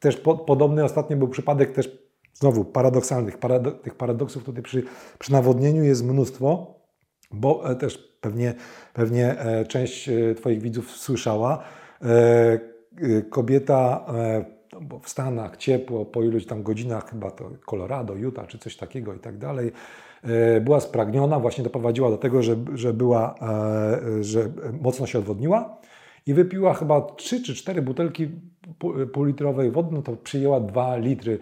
[0.00, 1.98] też po, podobny ostatnio był przypadek też
[2.34, 4.82] znowu paradoksalnych, parado, tych paradoksów tutaj przy,
[5.18, 6.81] przy nawodnieniu jest mnóstwo,
[7.32, 8.54] bo e, też pewnie,
[8.94, 11.62] pewnie e, część e, Twoich widzów słyszała,
[13.30, 14.06] kobieta
[14.72, 18.76] no bo w Stanach ciepło, po iluś tam godzinach, chyba to Colorado, Utah czy coś
[18.76, 19.72] takiego i tak dalej,
[20.60, 23.34] była spragniona, właśnie doprowadziła do tego, że, że była,
[24.20, 24.48] że
[24.80, 25.78] mocno się odwodniła
[26.26, 28.28] i wypiła chyba 3 czy 4 butelki
[28.78, 31.38] pół- półlitrowej wody, no to przyjęła 2 litry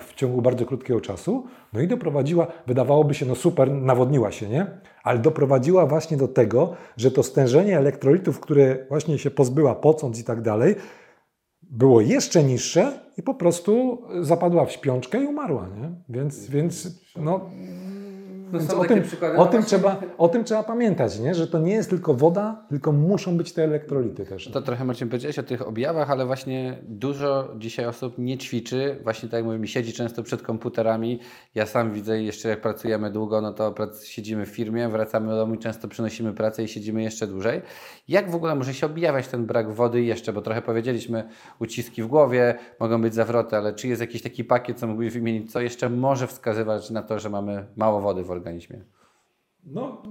[0.00, 4.66] w ciągu bardzo krótkiego czasu, no i doprowadziła, wydawałoby się, no super, nawodniła się, nie?
[5.02, 10.24] Ale doprowadziła właśnie do tego, że to stężenie elektrolitów, które właśnie się pozbyła pocąc i
[10.24, 10.74] tak dalej,
[11.62, 15.90] było jeszcze niższe i po prostu zapadła w śpiączkę i umarła, nie?
[16.08, 17.50] Więc, więc no,
[18.52, 21.34] więc o, takie tym, przykłady, o, tym trzeba, o tym trzeba pamiętać, nie?
[21.34, 24.50] że to nie jest tylko woda, tylko muszą być te elektrolity też.
[24.52, 29.00] To trochę Marcin powiedziałeś o tych objawach, ale właśnie dużo dzisiaj osób nie ćwiczy.
[29.02, 31.20] Właśnie tak jak mówimy, siedzi często przed komputerami.
[31.54, 35.36] Ja sam widzę jeszcze jak pracujemy długo, no to prac, siedzimy w firmie, wracamy do
[35.36, 37.62] domu i często przynosimy pracę i siedzimy jeszcze dłużej.
[38.08, 40.32] Jak w ogóle może się objawiać ten brak wody jeszcze?
[40.32, 44.78] Bo trochę powiedzieliśmy, uciski w głowie, mogą być zawroty, ale czy jest jakiś taki pakiet,
[44.78, 48.80] co mógłbyś wymienić, co jeszcze może wskazywać na to, że mamy mało wody w organizmie?
[49.66, 50.02] No,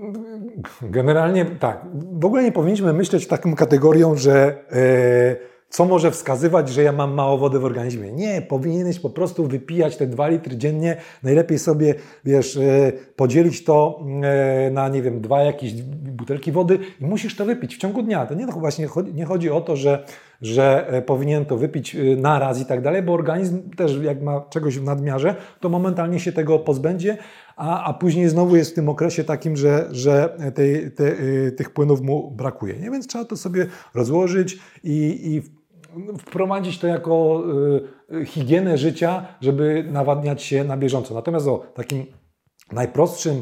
[0.81, 1.85] generalnie tak.
[1.93, 5.35] W ogóle nie powinniśmy myśleć taką kategorią, że e,
[5.69, 8.11] co może wskazywać, że ja mam mało wody w organizmie.
[8.11, 10.97] Nie, powinieneś po prostu wypijać te 2 litry dziennie.
[11.23, 17.05] Najlepiej sobie, wiesz, e, podzielić to e, na, nie wiem, dwa jakieś butelki wody i
[17.05, 18.25] musisz to wypić w ciągu dnia.
[18.25, 20.05] To nie, no właśnie chodzi, nie chodzi o to, że,
[20.41, 24.21] że e, powinien to wypić e, na raz i tak dalej, bo organizm też jak
[24.21, 27.17] ma czegoś w nadmiarze, to momentalnie się tego pozbędzie,
[27.55, 31.69] a, a później znowu jest w tym okresie takim, że, że tej, te, y, tych
[31.69, 32.73] płynów mu brakuje.
[32.73, 32.91] Nie?
[32.91, 35.49] Więc trzeba to sobie rozłożyć i, i w-
[36.19, 37.43] wprowadzić to jako
[38.25, 41.13] higienę życia, żeby nawadniać się na bieżąco.
[41.13, 42.05] Natomiast o takim
[42.71, 43.41] najprostszym e,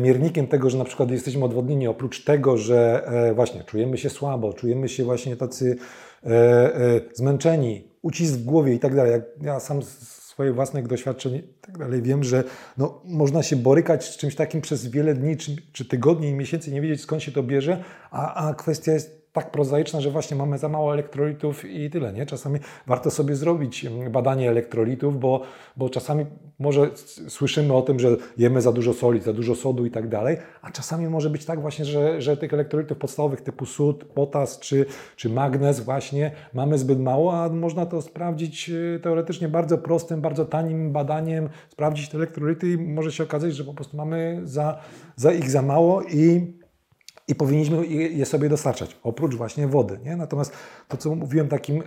[0.00, 4.52] miernikiem tego, że na przykład jesteśmy odwodnieni, oprócz tego, że e, właśnie czujemy się słabo,
[4.52, 5.76] czujemy się właśnie tacy
[6.24, 9.20] e, e, zmęczeni, ucisk w głowie i tak dalej.
[9.42, 12.44] Ja sam z swoich własnych doświadczeń i tak dalej wiem, że
[12.78, 16.72] no, można się borykać z czymś takim przez wiele dni, czy, czy tygodni i miesięcy,
[16.72, 20.58] nie wiedzieć skąd się to bierze, a, a kwestia jest tak prozaiczna, że właśnie mamy
[20.58, 22.26] za mało elektrolitów i tyle, nie?
[22.26, 25.40] Czasami warto sobie zrobić mm, badanie elektrolitów, bo,
[25.76, 26.26] bo czasami
[26.58, 26.90] może
[27.28, 30.70] słyszymy o tym, że jemy za dużo soli, za dużo sodu i tak dalej, a
[30.70, 35.28] czasami może być tak właśnie, że, że tych elektrolitów podstawowych typu sód, potas czy, czy
[35.28, 40.92] magnez właśnie mamy zbyt mało, a można to sprawdzić y, teoretycznie bardzo prostym, bardzo tanim
[40.92, 44.78] badaniem, sprawdzić te elektrolity i może się okazać, że po prostu mamy za,
[45.16, 46.52] za ich za mało i
[47.28, 49.98] i powinniśmy je sobie dostarczać, oprócz właśnie wody.
[50.04, 50.16] Nie?
[50.16, 50.52] Natomiast
[50.88, 51.84] to, co mówiłem, takim e,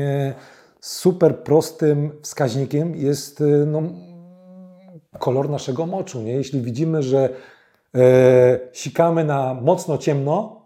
[0.00, 0.34] e,
[0.80, 3.82] super prostym wskaźnikiem jest e, no,
[5.18, 6.22] kolor naszego moczu.
[6.22, 6.32] Nie?
[6.32, 7.28] Jeśli widzimy, że
[8.72, 10.63] sikamy na mocno ciemno,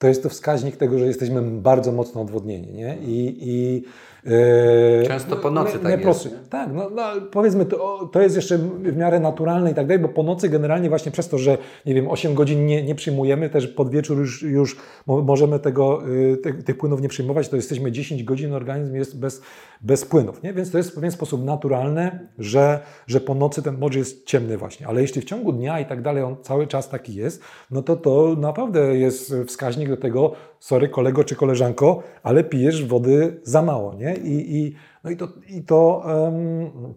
[0.00, 2.72] to jest to wskaźnik tego, że jesteśmy bardzo mocno odwodnieni.
[2.72, 2.96] Nie?
[3.02, 3.84] I, i,
[4.26, 6.48] e, Często po nocy tak najprostszy- jest, nie?
[6.50, 10.08] tak, no, no powiedzmy, to, to jest jeszcze w miarę naturalne i tak dalej, bo
[10.08, 13.66] po nocy generalnie właśnie przez to, że nie wiem, 8 godzin nie, nie przyjmujemy, też
[13.68, 17.92] pod wieczór już, już mo- możemy tego, y, te, tych płynów nie przyjmować, to jesteśmy
[17.92, 19.42] 10 godzin, organizm jest bez,
[19.80, 20.52] bez płynów, nie?
[20.52, 24.56] więc to jest w pewien sposób naturalne, że, że po nocy ten mocz jest ciemny
[24.58, 27.82] właśnie, ale jeśli w ciągu dnia i tak dalej on cały czas taki jest, no
[27.82, 33.62] to to naprawdę jest wskaźnik do tego, sorry kolego czy koleżanko, ale pijesz wody za
[33.62, 34.14] mało, nie?
[34.14, 34.74] I, i,
[35.04, 36.94] no i to, i to em,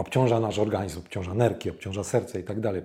[0.00, 2.82] obciąża nasz organizm, obciąża nerki, obciąża serce i tak dalej.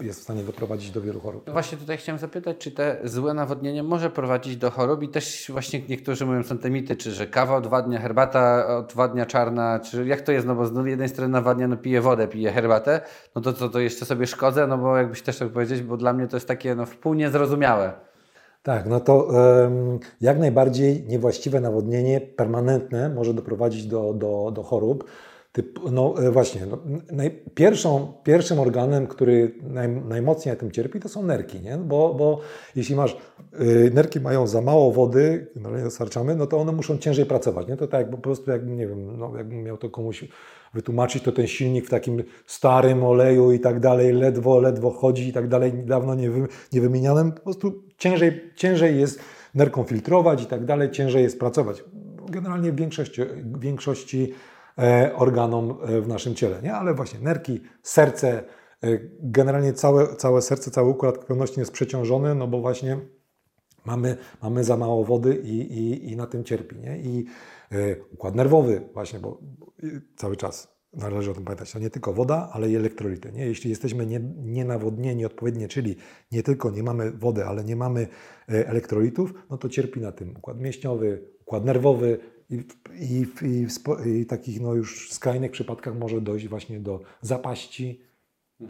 [0.00, 1.46] Jest w stanie doprowadzić do wielu chorób.
[1.46, 5.50] No właśnie tutaj chciałem zapytać, czy te złe nawodnienie może prowadzić do chorób i też
[5.52, 10.20] właśnie niektórzy mówią, są te mity, czy że kawa odwadnia, herbata odwadnia czarna, czy jak
[10.20, 13.00] to jest, no bo z jednej strony nawadnia, no piję wodę, piję herbatę,
[13.34, 16.12] no to co, to jeszcze sobie szkodzę, no bo jakbyś też tak powiedzieć, bo dla
[16.12, 18.07] mnie to jest takie no wpół niezrozumiałe.
[18.68, 19.28] Tak, no to
[19.64, 25.04] em, jak najbardziej niewłaściwe nawodnienie permanentne może doprowadzić do, do, do chorób.
[25.52, 26.78] Typ, no e, właśnie, no,
[27.12, 31.76] naj, pierwszą, pierwszym organem, który naj, najmocniej na tym cierpi, to są nerki, nie?
[31.76, 32.40] Bo, bo
[32.76, 33.16] jeśli masz,
[33.60, 37.76] y, nerki mają za mało wody, generalnie dostarczamy, no to one muszą ciężej pracować, nie?
[37.76, 40.24] To tak po prostu, jakbym, nie wiem, no, jakbym miał to komuś
[40.74, 45.32] wytłumaczyć, to ten silnik w takim starym oleju i tak dalej, ledwo, ledwo chodzi i
[45.32, 49.20] tak dalej, dawno nie, wy, nie wymienianym, po prostu ciężej, ciężej jest
[49.54, 51.84] nerką filtrować i tak dalej, ciężej jest pracować.
[52.28, 53.22] Generalnie w większości,
[53.58, 54.34] większości
[54.78, 56.74] e, organom e, w naszym ciele, nie?
[56.74, 58.28] Ale właśnie nerki, serce,
[58.82, 58.88] e,
[59.20, 62.98] generalnie całe, całe serce, cały układ krwionośny jest przeciążony, no bo właśnie
[63.84, 66.76] mamy, mamy za mało wody i, i, i na tym cierpi.
[66.76, 66.98] Nie?
[66.98, 67.26] I
[68.12, 69.40] układ nerwowy właśnie, bo
[70.16, 73.32] cały czas należy o tym pamiętać, to nie tylko woda, ale i elektrolity.
[73.32, 73.46] Nie?
[73.46, 75.96] Jeśli jesteśmy nie, nienawodnieni odpowiednio, czyli
[76.32, 78.08] nie tylko nie mamy wody, ale nie mamy
[78.48, 82.18] e, elektrolitów, no to cierpi na tym układ mięśniowy, układ nerwowy
[82.50, 83.66] i, i, i,
[84.20, 88.08] i takich no już skrajnych przypadkach może dojść właśnie do zapaści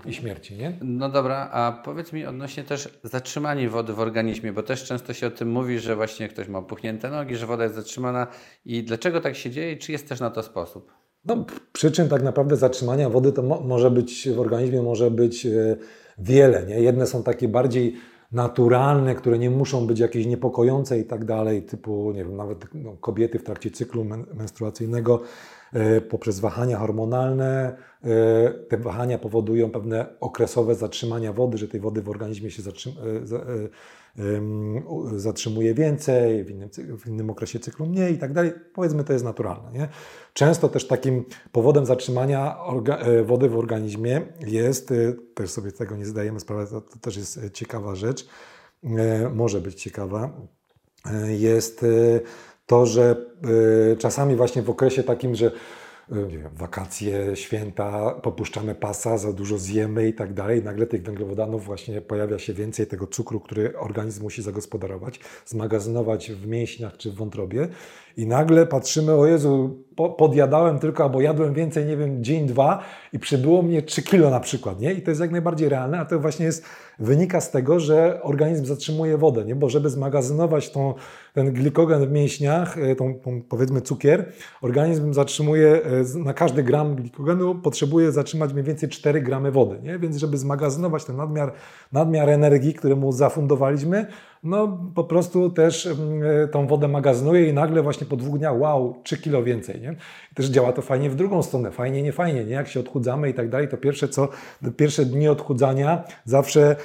[0.07, 0.57] i śmierci.
[0.57, 0.79] Nie?
[0.83, 5.27] No dobra, a powiedz mi odnośnie też zatrzymania wody w organizmie, bo też często się
[5.27, 8.27] o tym mówi, że właśnie ktoś ma puchnięte nogi, że woda jest zatrzymana
[8.65, 10.98] i dlaczego tak się dzieje i czy jest też na to sposób?
[11.25, 15.77] No, przyczyn tak naprawdę zatrzymania wody to mo może być w organizmie może być e,
[16.19, 16.67] wiele.
[16.67, 16.81] Nie?
[16.81, 17.95] Jedne są takie bardziej
[18.33, 22.97] naturalne, które nie muszą być jakieś niepokojące i tak dalej, typu nie wiem, nawet no,
[22.97, 25.21] kobiety w trakcie cyklu men menstruacyjnego
[25.73, 27.77] e, poprzez wahania hormonalne.
[28.05, 32.93] E, te wahania powodują pewne okresowe zatrzymania wody, że tej wody w organizmie się zatrzym
[33.25, 33.69] za, em, u-
[35.17, 36.69] zatrzymuje więcej, w innym,
[36.99, 38.53] w innym okresie cyklu mniej i tak dalej.
[38.75, 39.73] Powiedzmy, to jest naturalne.
[39.73, 39.89] Nie?
[40.33, 42.57] Często też takim powodem zatrzymania
[42.89, 44.95] e, wody w organizmie jest, e,
[45.35, 48.29] też sobie tego nie zdajemy sprawy, to, to też jest e, ciekawa rzecz,
[49.35, 50.31] może być ciekawa,
[51.29, 51.85] jest
[52.67, 53.27] to, że
[53.99, 55.51] czasami właśnie w okresie takim, że
[56.11, 60.63] nie wiem, wakacje, święta, popuszczamy pasa, za dużo zjemy i tak dalej.
[60.63, 66.47] Nagle tych węglowodanów właśnie pojawia się więcej tego cukru, który organizm musi zagospodarować, zmagazynować w
[66.47, 67.69] mięśniach czy w wątrobie.
[68.19, 72.83] I nagle patrzymy, o Jezu, po, podjadałem tylko, albo jadłem więcej, nie wiem, dzień, dwa
[73.13, 74.93] i przybyło mnie 3 kilo na przykład, nie?
[74.93, 76.65] I to jest jak najbardziej realne, a to właśnie jest,
[76.99, 79.57] wynika z tego, że organizm zatrzymuje wodę, nie?
[79.57, 80.95] Bo żeby zmagazynować tą,
[81.35, 85.81] ten glikogen w mięśniach, e, tą, tą powiedzmy cukier, organizm zatrzymuje
[86.17, 89.99] e, na każdy gram glikogenu potrzebuje zatrzymać mniej więcej 4 gramy wody, nie?
[89.99, 91.53] Więc żeby zmagazynować ten nadmiar,
[91.93, 94.07] nadmiar energii, który mu zafundowaliśmy,
[94.43, 98.61] no po prostu też mm, e, tą wodę magazynuje i nagle właśnie po dwóch dniach,
[98.61, 99.97] wow, 3 kilo więcej, nie?
[100.33, 102.53] I też działa to fajnie w drugą stronę, fajnie, nie fajnie, nie?
[102.53, 104.29] Jak się odchudzamy i tak dalej, to pierwsze co,
[104.77, 106.77] pierwsze dni odchudzania zawsze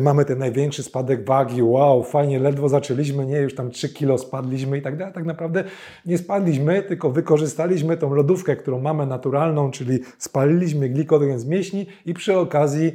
[0.00, 4.78] mamy ten największy spadek wagi, wow, fajnie, ledwo zaczęliśmy, nie, już tam 3 kilo spadliśmy
[4.78, 5.64] i tak dalej, tak naprawdę
[6.06, 12.14] nie spadliśmy, tylko wykorzystaliśmy tą lodówkę, którą mamy naturalną, czyli spaliliśmy glikogen z mięśni i
[12.14, 12.92] przy okazji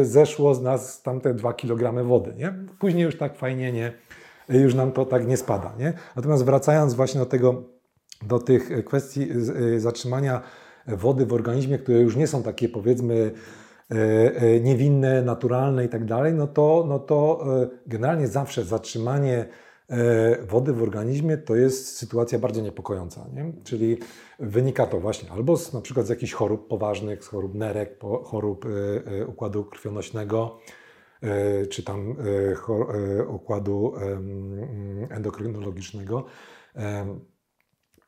[0.00, 2.54] y, zeszło z nas tamte 2 kg wody, nie?
[2.78, 3.92] Później już tak fajnie nie,
[4.48, 5.92] już nam to tak nie spada, nie?
[6.16, 7.62] Natomiast wracając właśnie do tego,
[8.22, 10.40] do tych kwestii z- y, zatrzymania
[10.86, 13.30] wody w organizmie, które już nie są takie powiedzmy e, e,
[14.60, 19.48] niewinne, naturalne i tak dalej, no to, no to e, generalnie zawsze zatrzymanie
[19.88, 23.26] e, wody w organizmie to jest sytuacja bardzo niepokojąca.
[23.34, 23.52] Nie?
[23.64, 23.98] Czyli
[24.38, 28.66] wynika to właśnie albo z, na przykład z jakichś chorób poważnych, z chorób nerek, chorób
[28.66, 28.68] e,
[29.20, 30.58] e, układu krwionośnego,
[31.22, 32.14] e, czy tam e,
[33.18, 33.94] e, układu
[35.10, 36.24] endokrynologicznego.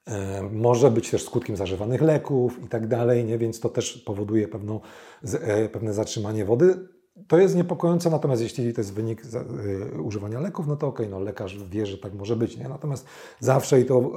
[0.06, 3.38] E, Może być też skutkiem zażywanych leków i tak dalej, nie?
[3.38, 4.80] więc to też powoduje pewną,
[5.24, 6.88] e, pewne zatrzymanie wody.
[7.28, 9.22] To jest niepokojące, natomiast jeśli to jest wynik
[9.94, 12.56] e, używania leków, no to okej, no lekarz wie, że tak może być.
[12.56, 12.68] Nie?
[12.68, 13.06] Natomiast
[13.40, 14.12] zawsze i to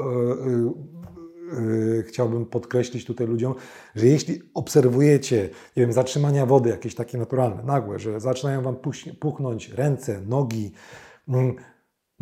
[2.07, 3.55] chciałbym podkreślić tutaj ludziom,
[3.95, 8.75] że jeśli obserwujecie, nie wiem, zatrzymania wody jakieś takie naturalne, nagłe, że zaczynają Wam
[9.19, 10.71] puchnąć ręce, nogi,
[11.27, 11.55] mm,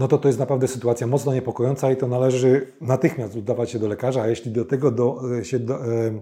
[0.04, 3.88] no to to jest naprawdę sytuacja mocno niepokojąca i to należy natychmiast udawać się do
[3.88, 6.13] lekarza, a jeśli do tego do, się do, e,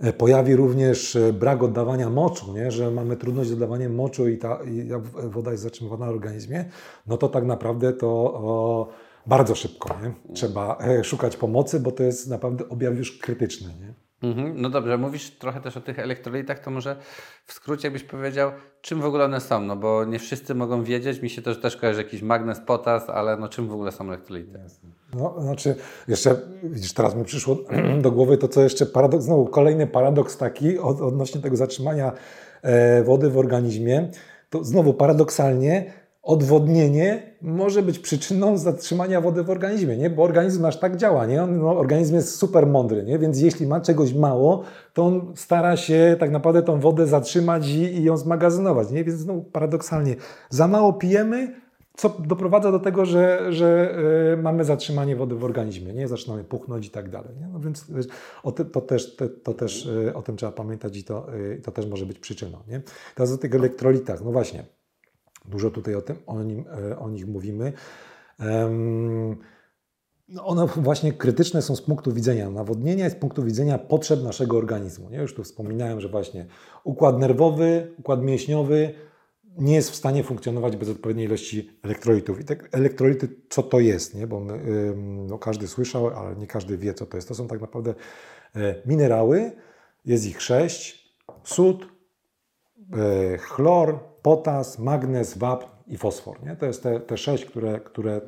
[0.00, 2.70] e, pojawi również e, brak oddawania moczu, nie?
[2.70, 4.88] że mamy trudność z oddawaniem moczu i ta i
[5.30, 6.64] woda jest zatrzymywana w organizmie,
[7.06, 8.88] no to tak naprawdę to o,
[9.26, 10.34] bardzo szybko nie?
[10.34, 13.68] trzeba e, szukać pomocy, bo to jest naprawdę objaw już krytyczny.
[13.80, 14.07] Nie?
[14.22, 14.60] Mhm.
[14.62, 16.96] No dobrze, mówisz trochę też o tych elektrolitach, to może
[17.46, 18.50] w skrócie byś powiedział,
[18.80, 21.76] czym w ogóle one są, no bo nie wszyscy mogą wiedzieć, mi się też, też
[21.76, 24.60] kojarzy jakiś magnez, potas, ale no czym w ogóle są elektrolity?
[25.14, 25.74] No, znaczy,
[26.08, 27.56] jeszcze, widzisz, teraz mi przyszło
[28.02, 32.12] do głowy to, co jeszcze paradoks, znowu kolejny paradoks taki od, odnośnie tego zatrzymania
[32.62, 34.10] e, wody w organizmie,
[34.50, 35.92] to znowu paradoksalnie
[36.28, 40.10] odwodnienie może być przyczyną zatrzymania wody w organizmie, nie?
[40.10, 41.42] bo organizm nasz tak działa, nie?
[41.42, 43.18] On, no, organizm jest super mądry, nie?
[43.18, 44.62] więc jeśli ma czegoś mało,
[44.94, 49.04] to on stara się tak naprawdę tą wodę zatrzymać i, i ją zmagazynować, nie?
[49.04, 50.16] więc znowu paradoksalnie,
[50.50, 51.54] za mało pijemy,
[51.96, 53.98] co doprowadza do tego, że, że
[54.34, 56.08] y, mamy zatrzymanie wody w organizmie, nie?
[56.08, 57.36] zaczynamy puchnąć i tak dalej.
[57.40, 57.48] Nie?
[57.48, 57.86] No więc
[58.56, 61.72] te, to też, te, to też y, o tym trzeba pamiętać i to, y, to
[61.72, 62.58] też może być przyczyną.
[62.68, 62.82] Nie?
[63.14, 64.64] Teraz o tych elektrolitach, no właśnie,
[65.48, 67.72] Dużo tutaj o tym, o, nim, e, o nich mówimy.
[70.28, 74.56] No one właśnie krytyczne są z punktu widzenia nawodnienia i z punktu widzenia potrzeb naszego
[74.56, 75.10] organizmu.
[75.10, 75.18] Nie?
[75.18, 76.46] Już tu wspominałem, że właśnie
[76.84, 78.94] układ nerwowy, układ mięśniowy
[79.58, 82.40] nie jest w stanie funkcjonować bez odpowiedniej ilości elektrolitów.
[82.40, 84.14] I te elektrolity, co to jest?
[84.14, 84.26] Nie?
[84.26, 84.94] Bo my,
[85.28, 87.28] no każdy słyszał, ale nie każdy wie, co to jest.
[87.28, 87.94] To są tak naprawdę
[88.56, 89.52] e, minerały,
[90.04, 91.88] jest ich sześć, sód,
[92.92, 96.42] e, chlor, potas, magnez, wapń i fosfor.
[96.42, 96.56] Nie?
[96.56, 98.20] To jest te, te sześć, które, które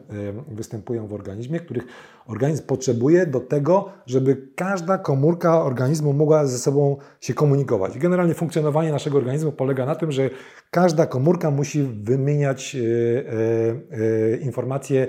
[0.48, 1.86] występują w organizmie, których
[2.26, 7.98] organizm potrzebuje do tego, żeby każda komórka organizmu mogła ze sobą się komunikować.
[7.98, 10.30] Generalnie funkcjonowanie naszego organizmu polega na tym, że
[10.70, 15.06] każda komórka musi wymieniać e, e, e, informacje,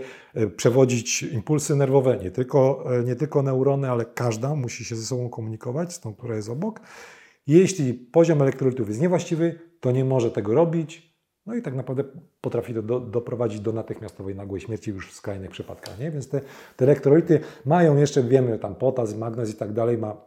[0.55, 5.93] przewodzić impulsy nerwowe, nie tylko, nie tylko neurony, ale każda musi się ze sobą komunikować
[5.93, 6.79] z tą, która jest obok.
[7.47, 11.11] Jeśli poziom elektrolitów jest niewłaściwy, to nie może tego robić.
[11.45, 12.03] No i tak naprawdę
[12.41, 15.99] potrafi to do, doprowadzić do natychmiastowej nagłej śmierci już w skrajnych przypadkach.
[15.99, 16.11] Nie?
[16.11, 16.41] Więc te,
[16.77, 20.25] te elektrolity mają jeszcze, wiemy, tam potas, magnez i tak dalej, ma,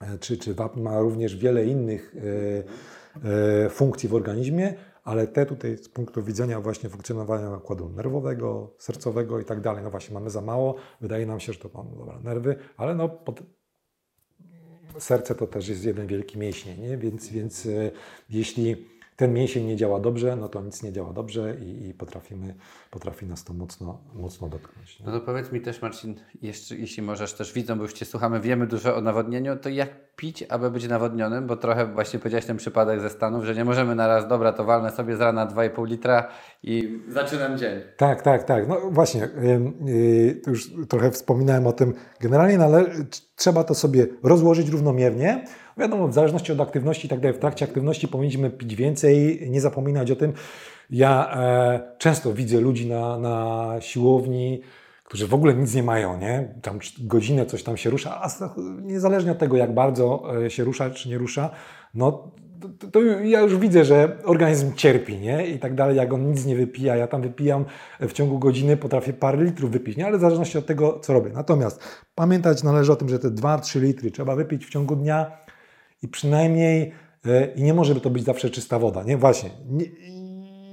[0.00, 2.14] e, czy, czy ma również wiele innych
[3.24, 4.74] e, e, funkcji w organizmie,
[5.04, 9.90] ale te tutaj z punktu widzenia właśnie funkcjonowania układu nerwowego, sercowego i tak dalej, no
[9.90, 13.42] właśnie mamy za mało, wydaje nam się, że to mamy dobra, nerwy, ale no pod,
[14.98, 16.96] serce to też jest jeden wielki mięsień, nie?
[16.96, 17.90] Więc, więc e,
[18.30, 18.76] jeśli
[19.16, 22.54] ten mięsień nie działa dobrze, no to nic nie działa dobrze i, i potrafimy,
[22.90, 25.00] potrafi nas to mocno, mocno dotknąć.
[25.00, 25.06] Nie?
[25.06, 28.40] No to powiedz mi też Marcin, jeszcze, jeśli możesz też widzą, bo już Cię słuchamy,
[28.40, 31.46] wiemy dużo o nawodnieniu, to jak pić, aby być nawodnionym?
[31.46, 34.64] Bo trochę właśnie powiedziałeś ten przypadek ze Stanów, że nie możemy na raz, dobra, to
[34.64, 36.28] walnę sobie z rana 2,5 litra
[36.62, 37.80] i zaczynam dzień.
[37.96, 38.68] Tak, tak, tak.
[38.68, 39.28] No właśnie,
[39.84, 41.94] yy, już trochę wspominałem o tym.
[42.20, 43.04] Generalnie nale-
[43.36, 45.44] trzeba to sobie rozłożyć równomiernie,
[45.80, 49.60] Wiadomo, w zależności od aktywności i tak dalej, w trakcie aktywności powinniśmy pić więcej, nie
[49.60, 50.32] zapominać o tym.
[50.90, 54.60] Ja e, często widzę ludzi na, na siłowni,
[55.04, 56.54] którzy w ogóle nic nie mają, nie?
[56.62, 58.28] Tam godzinę coś tam się rusza, a
[58.82, 61.50] niezależnie od tego, jak bardzo e, się rusza czy nie rusza,
[61.94, 62.32] no
[62.78, 65.46] to, to, ja już widzę, że organizm cierpi, nie?
[65.46, 67.64] I tak dalej, jak on nic nie wypija, ja tam wypijam
[68.00, 70.06] w ciągu godziny, potrafię parę litrów wypić, nie?
[70.06, 71.30] Ale w zależności od tego, co robię.
[71.34, 71.82] Natomiast
[72.14, 75.32] pamiętać należy o tym, że te 2-3 litry trzeba wypić w ciągu dnia,
[76.02, 76.92] i przynajmniej,
[77.26, 79.16] e, i nie może to być zawsze czysta woda, nie?
[79.16, 79.84] Właśnie, nie,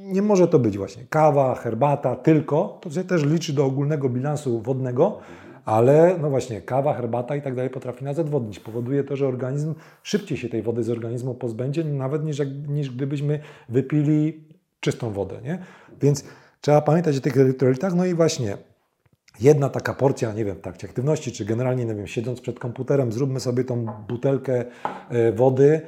[0.07, 4.61] nie może to być właśnie kawa, herbata, tylko, to się też liczy do ogólnego bilansu
[4.61, 5.19] wodnego,
[5.65, 8.59] ale no właśnie kawa, herbata i tak dalej potrafi nas odwodnić.
[8.59, 13.39] Powoduje to, że organizm szybciej się tej wody z organizmu pozbędzie, nawet niż, niż gdybyśmy
[13.69, 14.43] wypili
[14.79, 15.59] czystą wodę, nie?
[16.01, 16.23] Więc
[16.61, 18.57] trzeba pamiętać o tych elektrolitach, no i właśnie
[19.39, 23.11] jedna taka porcja, nie wiem, w trakcie aktywności, czy generalnie, nie wiem, siedząc przed komputerem,
[23.11, 24.65] zróbmy sobie tą butelkę
[25.09, 25.81] e, wody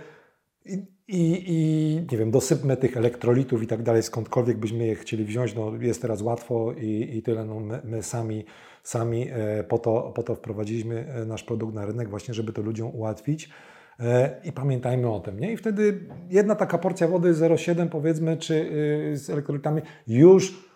[1.10, 5.56] i, i nie wiem, dosypmy tych elektrolitów i tak dalej, skądkolwiek byśmy je chcieli wziąć,
[5.56, 8.46] no jest teraz łatwo i, i tyle, no my, my sami,
[8.84, 12.62] sami e, po, to, po to wprowadziliśmy e, nasz produkt na rynek właśnie, żeby to
[12.62, 13.50] ludziom ułatwić.
[14.44, 15.54] I pamiętajmy o tym, nie?
[15.54, 18.70] I wtedy jedna taka porcja wody 0,7 powiedzmy, czy
[19.14, 20.70] z elektrolitami już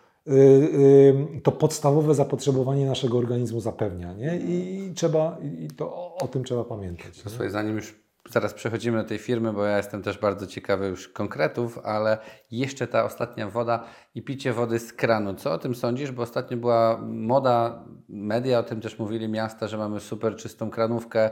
[1.43, 4.13] to podstawowe zapotrzebowanie naszego organizmu zapewnia.
[4.13, 4.37] Nie?
[4.37, 7.15] I trzeba, i to o, tym trzeba pamiętać.
[7.15, 11.07] Słuchaj, zanim już zaraz przechodzimy do tej firmy, bo ja jestem też bardzo ciekawy już
[11.07, 12.17] konkretów, ale
[12.51, 13.83] jeszcze ta ostatnia woda
[14.15, 15.33] i picie wody z kranu.
[15.33, 16.11] Co o tym sądzisz?
[16.11, 21.29] Bo ostatnio była moda, media o tym też mówili, miasta, że mamy super czystą kranówkę,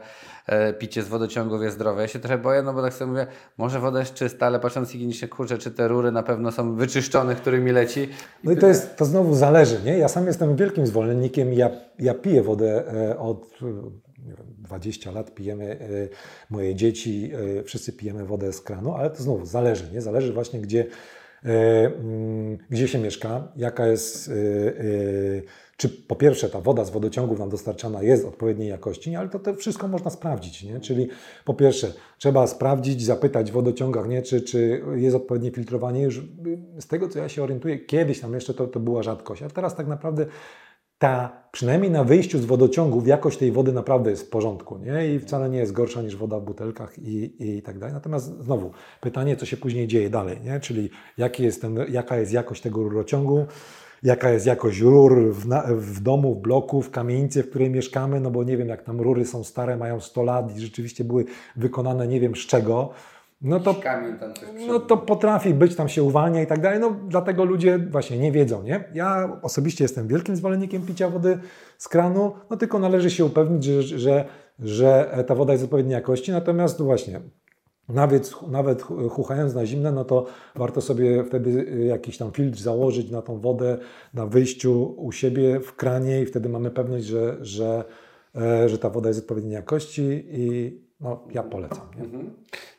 [0.47, 2.01] e, picie z wodociągów jest zdrowe.
[2.01, 4.89] Ja się trochę boję, no bo tak sobie mówię, może woda jest czysta, ale patrząc
[4.89, 8.09] higienicznie, kurczę, czy te rury na pewno są wyczyszczone, którymi leci.
[8.43, 9.97] No i to jest, to znowu zależy, nie?
[9.97, 13.59] Ja sam jestem wielkim zwolennikiem, ja, ja piję wodę e, od
[14.57, 15.87] 20 lat pijemy, e,
[16.49, 20.01] moje dzieci, e, wszyscy pijemy wodę z kranu, ale to znowu zależy, nie?
[20.01, 20.85] Zależy właśnie, gdzie,
[21.45, 21.49] e,
[21.85, 24.31] mm, gdzie się mieszka, jaka jest,
[25.77, 29.19] czy po pierwsze ta woda z wodociągów nam dostarczana jest odpowiedniej jakości, nie?
[29.19, 30.63] ale to, to wszystko można sprawdzić.
[30.63, 30.79] Nie?
[30.79, 31.09] Czyli
[31.45, 34.21] po pierwsze trzeba sprawdzić, zapytać w wodociągach, nie?
[34.21, 36.01] Czy, czy jest odpowiednie filtrowanie.
[36.01, 36.21] Już
[36.79, 39.75] z tego, co ja się orientuję, kiedyś tam jeszcze to, to była rzadkość, a teraz
[39.75, 40.25] tak naprawdę
[41.01, 45.13] ta, przynajmniej na wyjściu z wodociągów, jakość tej wody naprawdę jest w porządku nie?
[45.15, 47.93] i wcale nie jest gorsza niż woda w butelkach i, i tak dalej.
[47.93, 48.71] Natomiast znowu
[49.01, 50.59] pytanie, co się później dzieje dalej, nie?
[50.59, 53.45] czyli jaki jest ten, jaka jest jakość tego rurociągu,
[54.03, 58.19] jaka jest jakość rur w, na, w domu, w bloku, w kamienicy, w której mieszkamy,
[58.19, 61.25] no bo nie wiem, jak tam rury są stare, mają 100 lat i rzeczywiście były
[61.55, 62.89] wykonane nie wiem z czego,
[63.41, 66.79] no to, Kamień tam coś no to potrafi być, tam się uwalnia i tak dalej.
[66.79, 68.83] No dlatego ludzie właśnie nie wiedzą, nie?
[68.93, 71.39] Ja osobiście jestem wielkim zwolennikiem picia wody
[71.77, 74.25] z kranu, no tylko należy się upewnić, że, że,
[74.59, 76.31] że ta woda jest odpowiedniej jakości.
[76.31, 77.21] Natomiast właśnie
[77.89, 80.25] nawet, nawet chuchając na zimne, no to
[80.55, 83.77] warto sobie wtedy jakiś tam filtr założyć na tą wodę
[84.13, 87.83] na wyjściu u siebie w kranie i wtedy mamy pewność, że, że,
[88.35, 91.87] e, że ta woda jest odpowiedniej jakości i no, ja polecam.
[91.97, 92.03] Nie?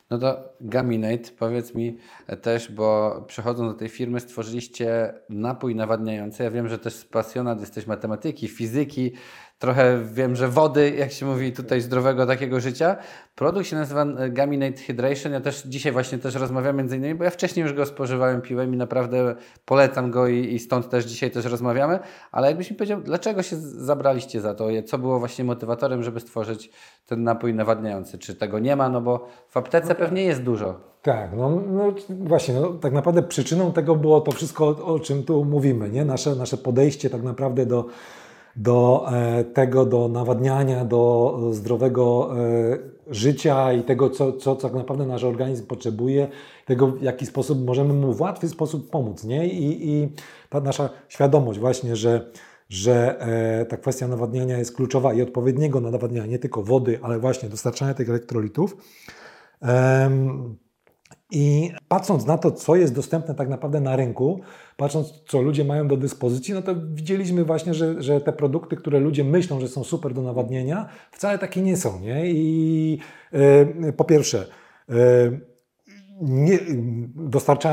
[0.09, 1.97] No to Gaminate, powiedz mi
[2.41, 6.43] też, bo przechodząc do tej firmy stworzyliście napój nawadniający.
[6.43, 9.11] Ja wiem, że też pasjonat jesteś matematyki, fizyki,
[9.59, 12.95] trochę wiem, że wody, jak się mówi tutaj, zdrowego takiego życia.
[13.35, 15.33] Produkt się nazywa Gaminate Hydration.
[15.33, 18.73] Ja też dzisiaj właśnie też rozmawiam między innymi, bo ja wcześniej już go spożywałem, piłem
[18.73, 19.35] i naprawdę
[19.65, 21.99] polecam go i, i stąd też dzisiaj też rozmawiamy.
[22.31, 24.67] Ale jakbyś mi powiedział, dlaczego się zabraliście za to?
[24.85, 26.71] Co było właśnie motywatorem, żeby stworzyć
[27.05, 28.17] ten napój nawadniający?
[28.17, 28.89] Czy tego nie ma?
[28.89, 30.93] No bo w aptece pewnie jest dużo.
[31.01, 35.45] Tak, no, no właśnie, no, tak naprawdę przyczyną tego było to wszystko, o czym tu
[35.45, 36.05] mówimy, nie?
[36.05, 37.85] Nasze, nasze podejście tak naprawdę do,
[38.55, 42.77] do e, tego, do nawadniania, do zdrowego e,
[43.07, 46.27] życia i tego, co, co tak naprawdę nasz organizm potrzebuje,
[46.65, 49.47] tego, w jaki sposób możemy mu w łatwy sposób pomóc, nie?
[49.47, 50.09] I, i
[50.49, 52.31] ta nasza świadomość właśnie, że
[52.69, 57.49] że e, ta kwestia nawadniania jest kluczowa i odpowiedniego nawadniania, nie tylko wody, ale właśnie
[57.49, 58.77] dostarczania tych elektrolitów.
[61.35, 64.41] I patrząc na to, co jest dostępne tak naprawdę na rynku,
[64.77, 68.99] patrząc, co ludzie mają do dyspozycji, no to widzieliśmy właśnie, że, że te produkty, które
[68.99, 71.99] ludzie myślą, że są super do nawadnienia, wcale takie nie są.
[71.99, 72.31] Nie?
[72.31, 72.99] I
[73.81, 74.47] yy, po pierwsze,
[74.89, 74.95] yy,
[76.21, 76.59] nie,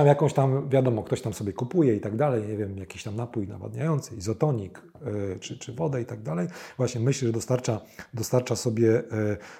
[0.07, 3.49] jakąś tam, wiadomo, ktoś tam sobie kupuje i tak dalej, nie wiem, jakiś tam napój
[3.49, 4.83] nawadniający, izotonik
[5.41, 6.49] czy, czy wodę i tak dalej.
[6.77, 7.81] Właśnie myśli, że dostarcza,
[8.15, 9.03] dostarcza sobie yy,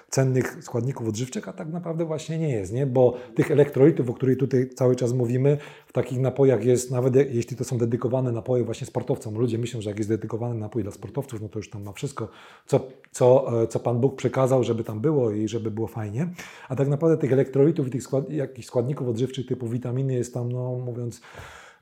[0.09, 2.85] cennych składników odżywczych, a tak naprawdę właśnie nie jest, nie?
[2.85, 7.57] Bo tych elektrolitów, o których tutaj cały czas mówimy, w takich napojach jest, nawet jeśli
[7.57, 11.41] to są dedykowane napoje właśnie sportowcom, ludzie myślą, że jak jest dedykowany napój dla sportowców,
[11.41, 12.29] no to już tam ma wszystko,
[12.65, 16.29] co, co, e, co Pan Bóg przekazał, żeby tam było i żeby było fajnie.
[16.69, 20.51] A tak naprawdę tych elektrolitów i tych skład, jakichś składników odżywczych typu witaminy jest tam,
[20.51, 21.21] no mówiąc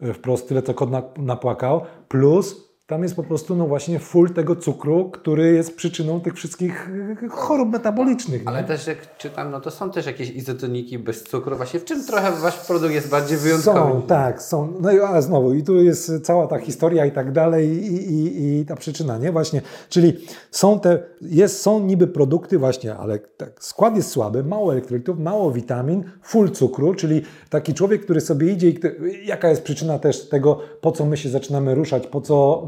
[0.01, 4.55] e, wprost, tyle co kot napłakał, plus tam jest po prostu no właśnie full tego
[4.55, 6.89] cukru, który jest przyczyną tych wszystkich
[7.29, 8.41] chorób metabolicznych.
[8.45, 8.67] Ale nie?
[8.67, 11.57] też jak czytam, no to są też jakieś izotoniki bez cukru.
[11.57, 13.79] Właśnie w czym trochę wasz produkt jest bardziej wyjątkowy?
[13.79, 14.73] Są, tak, są.
[14.81, 18.59] No i ale znowu, i tu jest cała ta historia i tak dalej i, i,
[18.59, 19.31] i ta przyczyna, nie?
[19.31, 20.17] Właśnie, czyli
[20.51, 25.51] są te, jest, są niby produkty właśnie, ale tak, skład jest słaby, mało elektrolitów, mało
[25.51, 28.79] witamin, full cukru, czyli taki człowiek, który sobie idzie i
[29.25, 32.67] jaka jest przyczyna też tego, po co my się zaczynamy ruszać, po co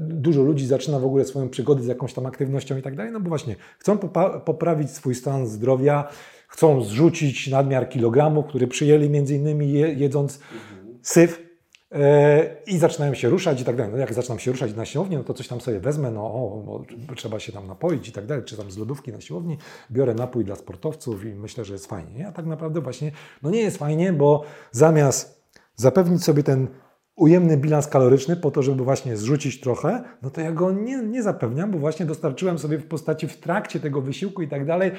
[0.00, 3.20] dużo ludzi zaczyna w ogóle swoją przygodę z jakąś tam aktywnością i tak dalej, no
[3.20, 3.98] bo właśnie chcą
[4.44, 6.08] poprawić swój stan zdrowia,
[6.48, 10.40] chcą zrzucić nadmiar kilogramów, który przyjęli między innymi jedząc
[11.02, 11.42] syf
[11.92, 13.92] e, i zaczynają się ruszać i tak dalej.
[13.92, 16.84] No jak zaczynam się ruszać na siłowni, no to coś tam sobie wezmę, no o,
[17.16, 19.58] trzeba się tam napoić i tak dalej, czy tam z lodówki na siłowni,
[19.90, 22.14] biorę napój dla sportowców i myślę, że jest fajnie.
[22.14, 22.28] Nie?
[22.28, 23.12] A tak naprawdę właśnie,
[23.42, 25.38] no nie jest fajnie, bo zamiast
[25.76, 26.68] zapewnić sobie ten
[27.18, 31.22] ujemny bilans kaloryczny po to, żeby właśnie zrzucić trochę, no to ja go nie, nie
[31.22, 34.92] zapewniam, bo właśnie dostarczyłem sobie w postaci w trakcie tego wysiłku i tak dalej,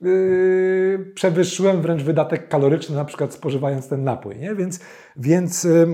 [0.00, 4.54] yy, przewyższyłem wręcz wydatek kaloryczny, na przykład spożywając ten napój, nie?
[4.54, 4.80] Więc,
[5.16, 5.86] więc yy,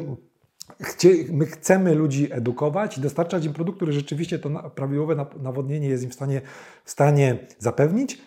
[0.83, 6.05] chcie, my chcemy ludzi edukować i dostarczać im produkt, który rzeczywiście to prawidłowe nawodnienie jest
[6.05, 6.41] im w stanie,
[6.85, 8.23] w stanie zapewnić,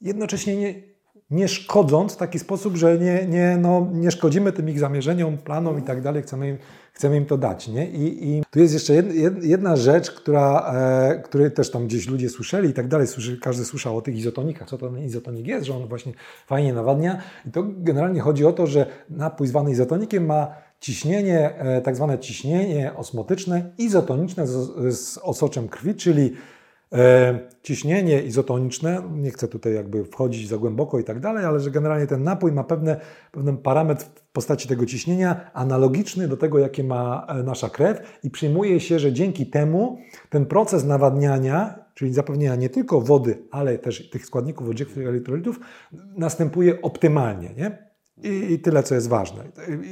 [0.00, 0.91] jednocześnie nie,
[1.32, 5.78] nie szkodząc w taki sposób, że nie, nie, no, nie szkodzimy tym ich zamierzeniom, planom
[5.78, 6.58] i tak dalej, chcemy im,
[6.92, 7.68] chcemy im to dać.
[7.68, 7.90] Nie?
[7.90, 8.94] I, I tu jest jeszcze
[9.42, 13.06] jedna rzecz, która, e, której też tam gdzieś ludzie słyszeli i tak dalej,
[13.42, 16.12] każdy słyszał o tych izotonikach, co to ten izotonik jest, że on właśnie
[16.46, 21.80] fajnie nawadnia i to generalnie chodzi o to, że napój zwany izotonikiem ma ciśnienie, e,
[21.80, 26.32] tak zwane ciśnienie osmotyczne izotoniczne z, z osoczem krwi, czyli
[27.62, 32.06] ciśnienie izotoniczne, nie chcę tutaj jakby wchodzić za głęboko i tak dalej, ale że generalnie
[32.06, 33.00] ten napój ma pewne,
[33.32, 38.30] pewien parametr w postaci tego ciśnienia analogiczny do tego, jakie ma e, nasza krew i
[38.30, 39.98] przyjmuje się, że dzięki temu
[40.30, 45.60] ten proces nawadniania, czyli zapewnienia nie tylko wody, ale też tych składników odżywczych elektrolitów
[46.16, 47.50] następuje optymalnie.
[47.56, 47.92] Nie?
[48.22, 49.44] I, I, tyle, co jest ważne,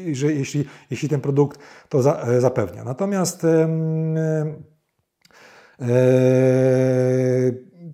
[0.06, 2.84] I, że jeśli, jeśli ten produkt to za, e, zapewnia.
[2.84, 4.70] Natomiast Eee,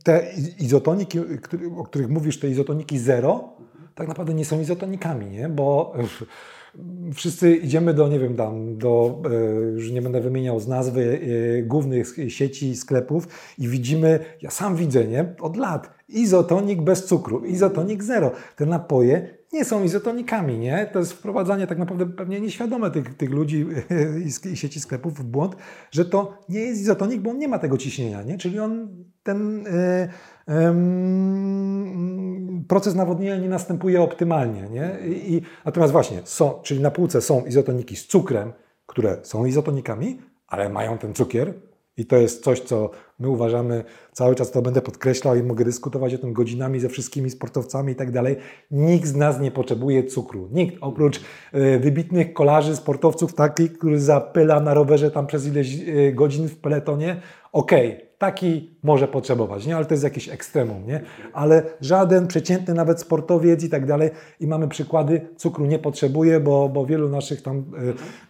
[0.04, 0.26] te
[0.58, 1.18] izotoniki,
[1.76, 3.56] o których mówisz, te izotoniki zero,
[3.94, 5.48] tak naprawdę nie są izotonikami, nie?
[5.48, 5.94] bo
[7.14, 11.20] wszyscy idziemy do, nie wiem, tam, do, e, już nie będę wymieniał z nazwy
[11.58, 13.28] e, głównych sieci sklepów
[13.58, 18.32] i widzimy, ja sam widzę, nie, od lat, izotonik bez cukru, izotonik zero.
[18.56, 20.90] Te napoje nie są izotonikami, nie?
[20.92, 23.66] To jest wprowadzanie tak naprawdę pewnie nieświadome tych, tych ludzi
[24.52, 25.56] i sieci sklepów w błąd,
[25.90, 28.38] że to nie jest izotonik, bo on nie ma tego ciśnienia, nie?
[28.38, 28.88] Czyli on
[29.22, 30.74] ten yy, yy,
[32.68, 34.98] proces nawodnienia nie następuje optymalnie, nie?
[35.08, 38.52] I, natomiast właśnie są, czyli na półce są izotoniki z cukrem,
[38.86, 41.54] które są izotonikami, ale mają ten cukier,
[41.96, 43.84] i to jest coś, co my uważamy,
[44.16, 47.96] cały czas to będę podkreślał i mogę dyskutować o tym godzinami ze wszystkimi sportowcami i
[47.96, 48.36] tak dalej.
[48.70, 50.48] Nikt z nas nie potrzebuje cukru.
[50.52, 51.20] Nikt, oprócz
[51.54, 56.56] y, wybitnych kolarzy, sportowców takich, który zapyla na rowerze tam przez ileś y, godzin w
[56.56, 57.20] peletonie.
[57.52, 59.76] Okej, okay, taki może potrzebować, nie?
[59.76, 61.00] ale to jest jakieś ekstremum, nie?
[61.32, 64.10] ale żaden przeciętny nawet sportowiec i tak dalej
[64.40, 67.64] i mamy przykłady, cukru nie potrzebuje, bo, bo wielu naszych tam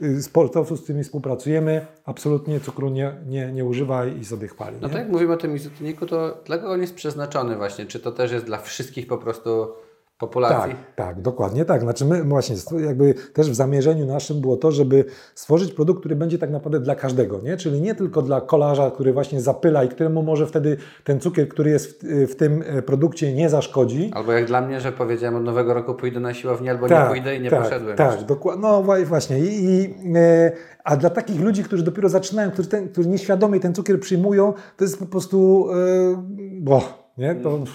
[0.03, 4.77] y, sportowców, z którymi współpracujemy, absolutnie cukru nie, nie, nie używa i sobie chwali.
[4.81, 7.87] No tak jak mówimy o tym izotoniku, to dla kogo on jest przeznaczony właśnie?
[7.87, 9.73] Czy to też jest dla wszystkich po prostu
[10.19, 10.73] populacji.
[10.73, 11.81] Tak, tak, dokładnie tak.
[11.81, 12.57] Znaczy my właśnie
[12.87, 15.05] jakby też w zamierzeniu naszym było to, żeby
[15.35, 17.57] stworzyć produkt, który będzie tak naprawdę dla każdego, nie?
[17.57, 21.71] Czyli nie tylko dla kolarza, który właśnie zapyla i któremu może wtedy ten cukier, który
[21.71, 24.11] jest w, w tym e, produkcie nie zaszkodzi.
[24.15, 27.11] Albo jak dla mnie, że powiedziałem od nowego roku pójdę na siłownię albo tak, nie
[27.11, 27.97] pójdę i nie tak, poszedłem.
[27.97, 28.63] Tak, dokładnie.
[28.63, 29.39] No właśnie.
[29.39, 30.53] I, i e,
[30.85, 34.85] a dla takich ludzi, którzy dopiero zaczynają, którzy, ten, którzy nieświadomie ten cukier przyjmują, to
[34.85, 36.25] jest po prostu e,
[36.61, 36.83] bo,
[37.19, 37.35] nie?
[37.35, 37.67] To, mm.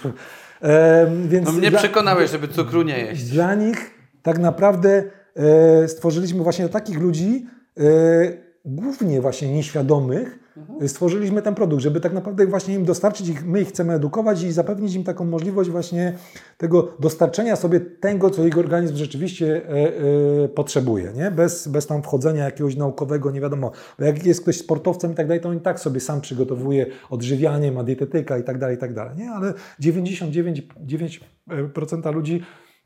[1.27, 3.23] Więc no mnie dla, przekonałeś, żeby cukru nie jeść.
[3.23, 3.91] Dla nich
[4.23, 5.03] tak naprawdę
[5.35, 7.47] e, stworzyliśmy właśnie takich ludzi,
[7.77, 7.83] e,
[8.65, 10.89] głównie właśnie nieświadomych, mhm.
[10.89, 14.51] stworzyliśmy ten produkt, żeby tak naprawdę właśnie im dostarczyć ich, my ich chcemy edukować i
[14.51, 16.13] zapewnić im taką możliwość właśnie
[16.57, 19.91] tego dostarczenia sobie tego, co ich organizm rzeczywiście e,
[20.43, 21.31] e, potrzebuje, nie?
[21.31, 25.27] Bez, bez tam wchodzenia jakiegoś naukowego, nie wiadomo, bo jak jest ktoś sportowcem i tak
[25.27, 28.79] dalej, to on i tak sobie sam przygotowuje odżywianie, ma dietetyka i tak dalej, i
[28.79, 29.31] tak dalej, nie?
[29.31, 32.41] Ale 99% ludzi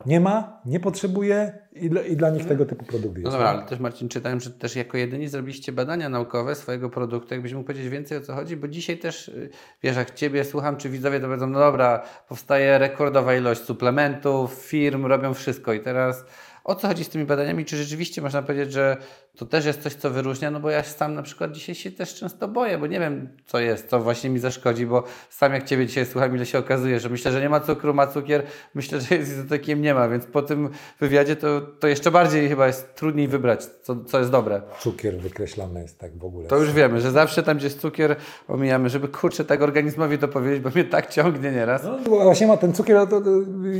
[0.05, 3.25] nie ma, nie potrzebuje i dla, i dla nich tego typu produkt jest.
[3.25, 7.33] No dobra, ale też Marcin, czytałem, że też jako jedyni zrobiliście badania naukowe swojego produktu.
[7.33, 8.57] Jakbyś mógł powiedzieć więcej o co chodzi?
[8.57, 9.49] Bo dzisiaj też, y,
[9.83, 15.05] wiesz, jak Ciebie słucham, czy widzowie to powiedzą, no dobra, powstaje rekordowa ilość suplementów, firm,
[15.05, 16.25] robią wszystko i teraz
[16.65, 17.65] o co chodzi z tymi badaniami?
[17.65, 18.97] Czy rzeczywiście można powiedzieć, że
[19.37, 20.51] to też jest coś, co wyróżnia?
[20.51, 23.59] No bo ja sam na przykład dzisiaj się też często boję, bo nie wiem, co
[23.59, 27.09] jest, co właśnie mi zaszkodzi, bo sam jak Ciebie dzisiaj słucham, ile się okazuje, że
[27.09, 28.43] myślę, że nie ma cukru, ma cukier,
[28.75, 32.67] myślę, że jest izotokiem, nie ma, więc po tym wywiadzie to, to jeszcze bardziej chyba
[32.67, 34.61] jest trudniej wybrać, co, co jest dobre.
[34.79, 36.47] Cukier wykreślamy jest tak w ogóle.
[36.47, 38.15] To już wiemy, że zawsze tam, gdzie jest cukier,
[38.47, 41.83] omijamy, żeby kurczę tak organizmowi to powiedzieć, bo mnie tak ciągnie nieraz.
[41.83, 43.31] No właśnie ma ten cukier, to, to,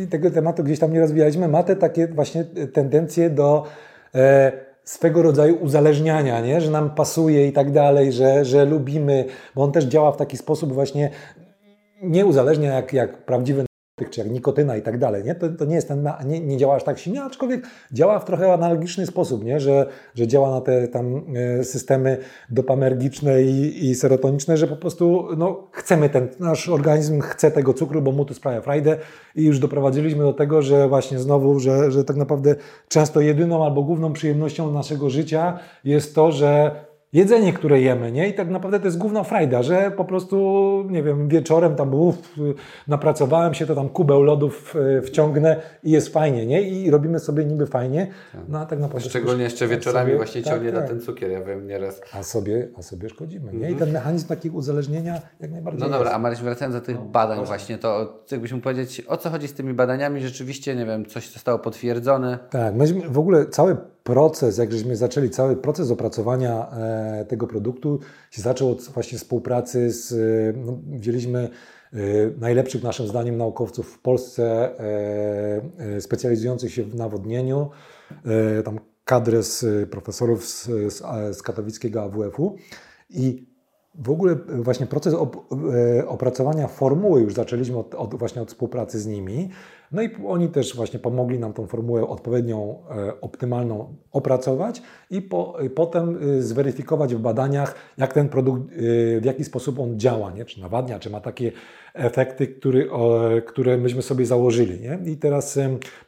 [0.10, 3.64] tego tematu gdzieś tam nie rozwijaliśmy, ma te takie właśnie tendencje do
[4.16, 4.52] e,
[4.84, 6.62] swego rodzaju uzależniania, nie?
[6.62, 10.38] że nam pasuje i tak dalej, że, że lubimy, bo on też działa w taki
[10.38, 11.10] sposób właśnie,
[12.02, 13.66] nie uzależnia jak, jak prawdziwy
[14.10, 15.36] czy jak nikotyna i tak dalej, nie?
[15.36, 18.54] To, to nie jest ten, nie, nie działa aż tak silnie, aczkolwiek działa w trochę
[18.54, 19.60] analogiczny sposób, nie?
[19.60, 19.86] Że,
[20.16, 22.18] że działa na te tam e, systemy
[22.50, 28.02] dopamergiczne i, i serotoniczne, że po prostu no, chcemy ten, nasz organizm chce tego cukru,
[28.02, 28.98] bo mu to sprawia frajdę
[29.36, 32.56] i już doprowadziliśmy do tego, że właśnie znowu, że, że tak naprawdę
[32.88, 36.72] często jedyną albo główną przyjemnością naszego życia jest to, że
[37.16, 38.30] jedzenie, które jemy, nie?
[38.30, 40.38] I tak naprawdę to jest główna frajda, że po prostu,
[40.90, 42.36] nie wiem, wieczorem tam uff,
[42.88, 46.62] napracowałem się, to tam kubeł lodów e, wciągnę i jest fajnie, nie?
[46.62, 48.08] I robimy sobie niby fajnie,
[48.48, 49.10] no a tak naprawdę...
[49.10, 50.82] Szczególnie jeszcze wieczorami sobie, właśnie tak, ciągnie tak.
[50.82, 52.02] na ten cukier, ja wiem nieraz.
[52.14, 53.70] A sobie, a sobie szkodzimy, nie?
[53.70, 53.80] I mhm.
[53.80, 56.16] ten mechanizm takiego uzależnienia jak najbardziej No dobra, jest.
[56.16, 59.30] a Maryś, wracając do tych no, badań właśnie, właśnie, to jakbyś mógł powiedzieć, o co
[59.30, 60.22] chodzi z tymi badaniami?
[60.22, 62.40] Rzeczywiście, nie wiem, coś zostało potwierdzone?
[62.50, 68.00] Tak, myśmy w ogóle cały proces, jak żeśmy zaczęli, cały proces opracowania e, tego produktu
[68.32, 71.50] się zaczął od właśnie współpracy z, e, no, wzięliśmy
[71.94, 71.98] e,
[72.40, 74.72] najlepszych naszym zdaniem naukowców w Polsce
[76.00, 77.70] specjalizujących się w nawodnieniu,
[78.66, 80.66] tam kadrę z profesorów z,
[81.38, 82.56] z, katowickiego AWF-u
[83.10, 83.48] i
[83.96, 85.54] w ogóle właśnie proces op,
[86.08, 89.50] opracowania formuły już zaczęliśmy od, od, właśnie od współpracy z nimi.
[89.92, 94.82] No i oni też właśnie pomogli nam tą formułę odpowiednią, e, optymalną opracować
[95.12, 98.76] i po, i potem e, zweryfikować w badaniach, jak ten produkt, e,
[99.22, 100.46] w jaki sposób on działa, nie?
[100.46, 101.52] czy nawadnia, czy ma takie
[101.94, 102.90] efekty, który,
[103.48, 104.82] które myśmy sobie założyli.
[104.82, 105.00] Nie?
[105.12, 105.60] I teraz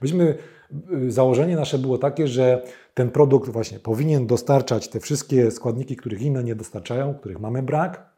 [0.02, 0.38] myśmy,
[1.06, 2.64] e, założenie nasze było takie, że
[2.94, 8.17] ten produkt właśnie powinien dostarczać te wszystkie składniki, których inne nie dostarczają, których mamy brak,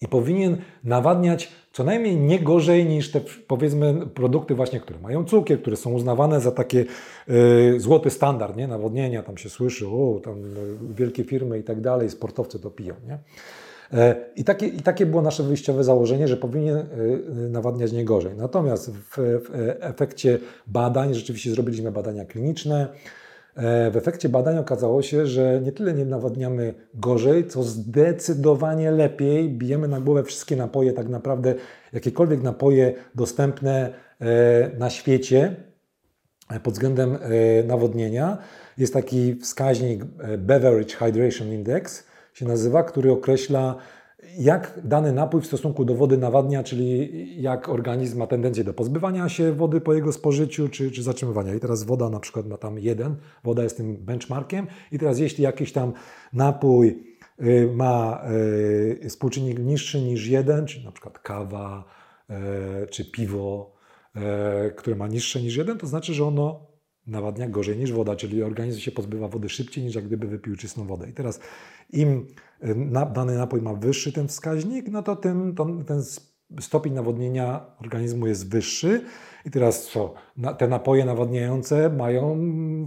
[0.00, 5.60] i powinien nawadniać co najmniej nie gorzej niż te powiedzmy produkty właśnie, które mają cukier,
[5.60, 6.84] które są uznawane za takie
[7.28, 8.68] y, złoty standard, nie?
[8.68, 12.94] Nawodnienia, tam się słyszy, o, tam y, wielkie firmy i tak dalej, sportowcy to piją,
[13.06, 13.18] nie?
[13.98, 16.86] E, I takie, I takie było nasze wyjściowe założenie, że powinien
[17.50, 18.32] nawadniać nie gorzej.
[18.36, 23.29] Natomiast w, w efekcie badań, rzeczywiście zrobiliśmy badania kliniczne, E,
[23.90, 29.88] w efekcie badań okazało się, że nie tyle nie nawadniamy gorzej, co zdecydowanie lepiej bijemy
[29.88, 31.54] na głowę wszystkie napoje, tak naprawdę
[31.92, 35.56] jakiekolwiek napoje dostępne e, na świecie
[36.50, 37.18] e, pod względem
[37.66, 38.38] nawodnienia.
[38.78, 40.04] Jest taki wskaźnik
[40.38, 43.76] Beverage Hydration Index, się nazywa, który określa
[44.38, 49.28] jak dany napój w stosunku do wody nawadnia, czyli jak organizm ma tendencję do pozbywania
[49.28, 51.54] się wody po jego spożyciu, czy, czy zatrzymywania.
[51.54, 54.66] I teraz woda na przykład ma tam jeden, woda jest tym benchmarkiem.
[54.92, 55.92] I teraz jeśli jakiś tam
[56.32, 57.04] napój
[57.42, 58.24] y, ma
[59.02, 61.84] y, współczynnik niższy niż jeden, czyli na przykład kawa,
[62.30, 62.34] y,
[62.86, 63.80] czy piwo,
[64.76, 66.66] które ma niższe niż jeden, to znaczy, że ono
[67.06, 70.86] nawadnia gorzej niż woda, czyli organizm się pozbywa wody szybciej niż jak gdyby wypił czystą
[70.86, 71.08] wodę.
[71.10, 71.40] I teraz
[71.92, 72.26] im
[73.12, 75.54] dany napój ma wyższy ten wskaźnik, no to tym
[75.86, 76.02] ten
[76.60, 79.04] stopień nawodnienia organizmu jest wyższy.
[79.46, 80.14] I teraz co?
[80.58, 82.38] Te napoje nawadniające mają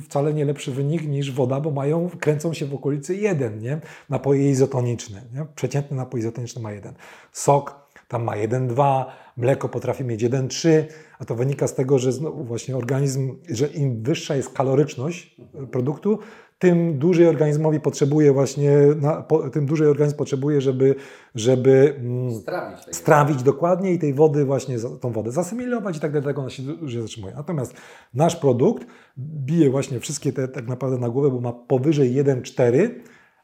[0.01, 3.81] wcale nie lepszy wynik niż woda, bo mają, kręcą się w okolicy jeden, nie?
[4.09, 5.21] Napoje izotoniczne.
[5.33, 5.45] Nie?
[5.55, 6.93] Przeciętny napój izotoniczny ma jeden.
[7.31, 9.05] Sok tam ma 1,2,
[9.37, 10.83] mleko potrafi mieć 1,3,
[11.19, 15.35] a to wynika z tego, że właśnie organizm, że im wyższa jest kaloryczność
[15.71, 16.19] produktu,
[16.63, 20.95] tym dłużej organizmowi potrzebuje właśnie, na, po, tym dłużej organizm potrzebuje, żeby,
[21.35, 26.25] żeby mm, strawić, strawić dokładnie i tej wody właśnie, tą wodę zasymilować i tak dalej,
[26.25, 27.33] tak ona się dłużej zatrzymuje.
[27.35, 27.73] Natomiast
[28.13, 28.87] nasz produkt
[29.17, 32.89] bije właśnie wszystkie te tak naprawdę na głowę, bo ma powyżej 1,4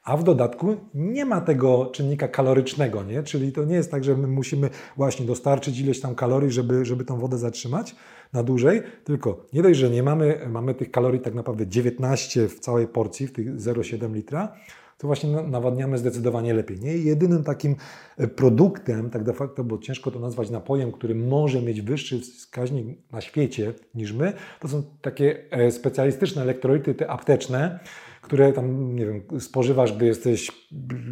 [0.03, 3.24] a w dodatku nie ma tego czynnika kalorycznego, nie?
[3.24, 7.05] czyli to nie jest tak, że my musimy właśnie dostarczyć ileś tam kalorii, żeby, żeby
[7.05, 7.95] tą wodę zatrzymać
[8.34, 12.60] na dłużej, tylko nie dość, że nie mamy, mamy tych kalorii tak naprawdę 19 w
[12.60, 14.56] całej porcji, w tych 0,7 litra,
[15.00, 16.80] to właśnie nawadniamy zdecydowanie lepiej.
[16.80, 16.98] Nie?
[16.98, 17.76] Jedynym takim
[18.18, 22.98] e, produktem, tak de facto, bo ciężko to nazwać napojem, który może mieć wyższy wskaźnik
[23.12, 27.80] na świecie niż my, to są takie e, specjalistyczne elektrolity te apteczne,
[28.22, 30.51] które tam, nie wiem, spożywasz, gdy jesteś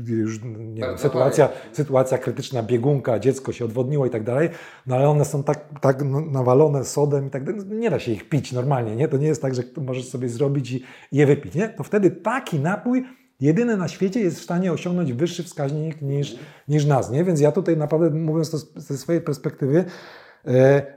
[0.07, 4.49] już, nie wiem, sytuacja, sytuacja krytyczna, biegunka, dziecko się odwodniło i tak dalej,
[4.87, 6.01] no ale one są tak, tak
[6.31, 9.07] nawalone sodem i tak dalej, no nie da się ich pić normalnie, nie?
[9.07, 11.69] To nie jest tak, że możesz sobie zrobić i je wypić, nie?
[11.69, 13.05] To wtedy taki napój
[13.39, 16.35] jedyny na świecie jest w stanie osiągnąć wyższy wskaźnik niż,
[16.67, 17.23] niż nas, nie?
[17.23, 19.85] Więc ja tutaj naprawdę, mówiąc to ze swojej perspektywy,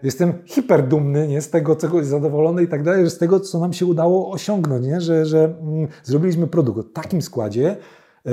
[0.02, 3.86] jestem hiperdumny nie, z tego, jest zadowolony i tak dalej, z tego, co nam się
[3.86, 5.00] udało osiągnąć, nie?
[5.00, 7.76] Że, że mm, zrobiliśmy produkt o takim składzie,
[8.26, 8.30] e,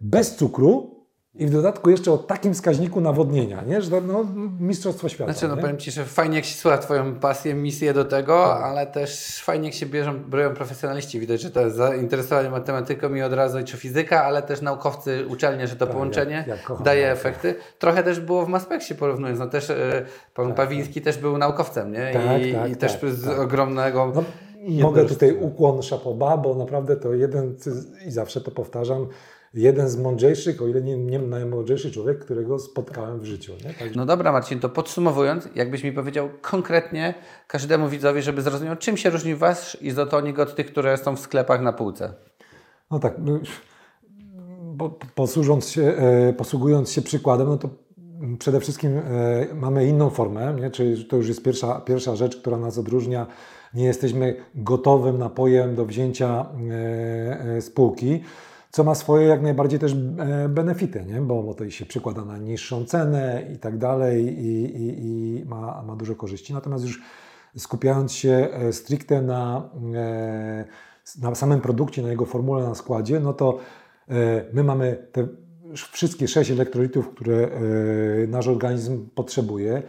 [0.00, 0.93] bez cukru,
[1.36, 3.82] i w dodatku jeszcze o takim wskaźniku nawodnienia, nie?
[3.82, 4.26] że no,
[4.60, 5.32] mistrzostwo świata.
[5.32, 5.62] Znaczy, no nie?
[5.62, 8.62] powiem Ci, że fajnie jak się słucha Twoją pasję, misję do tego, tak.
[8.62, 11.20] ale też fajnie jak się bierzą, biorą profesjonaliści.
[11.20, 15.66] Widać, że to jest zainteresowanie matematyką i od razu czy fizyka, ale też naukowcy, uczelnie,
[15.66, 17.54] że to tak, połączenie jak, jak daje efekty.
[17.78, 20.04] Trochę też było w Maspeksie porównując, no też e,
[20.34, 21.04] pan tak, Pawiński tak.
[21.04, 22.10] też był naukowcem, nie?
[22.12, 23.38] Tak, I, tak, i też tak, z tak.
[23.38, 24.12] ogromnego...
[24.14, 24.24] No,
[24.82, 27.56] mogę tutaj ukłon szapoba, bo naprawdę to jeden,
[28.06, 29.06] i zawsze to powtarzam,
[29.54, 33.52] jeden z mądrzejszych, o ile nie, nie najmądrzejszy człowiek, którego spotkałem w życiu.
[33.52, 33.74] Nie?
[33.74, 33.96] Tak.
[33.96, 37.14] No dobra Marcin, to podsumowując, jakbyś mi powiedział konkretnie
[37.46, 41.60] każdemu widzowi, żeby zrozumiał, czym się różni Wasz izotonik od tych, które są w sklepach
[41.60, 42.14] na półce?
[42.90, 43.40] No tak, no,
[45.14, 47.68] posłużąc się, e, posługując się przykładem, no to
[48.38, 49.02] przede wszystkim e,
[49.54, 50.70] mamy inną formę, nie?
[50.70, 53.26] czyli to już jest pierwsza, pierwsza rzecz, która nas odróżnia.
[53.74, 58.22] Nie jesteśmy gotowym napojem do wzięcia e, spółki
[58.74, 61.20] co ma swoje jak najbardziej też e, benefity, nie?
[61.20, 65.04] Bo, bo to się przykłada na niższą cenę i tak dalej i, i,
[65.38, 66.52] i ma, ma dużo korzyści.
[66.52, 67.02] Natomiast już
[67.56, 70.64] skupiając się e, stricte na, e,
[71.20, 73.58] na samym produkcie, na jego formule, na składzie, no to
[74.52, 75.28] my mamy te
[75.92, 77.50] wszystkie sześć elektrolitów, które
[78.28, 79.82] nasz organizm potrzebuje.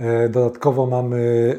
[0.00, 1.56] E, Dodatkowo mamy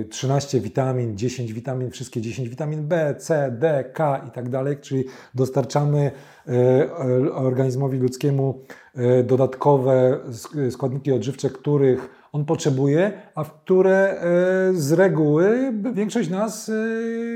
[0.00, 4.76] e, 13 witamin, 10 witamin, wszystkie 10 witamin B, C, D, K i tak dalej,
[4.80, 5.04] czyli
[5.34, 6.10] dostarczamy
[6.48, 8.60] e, e, organizmowi ludzkiemu
[8.94, 14.18] e, dodatkowe sk- składniki odżywcze, których on potrzebuje, a w które e,
[14.74, 16.72] z reguły większość nas e,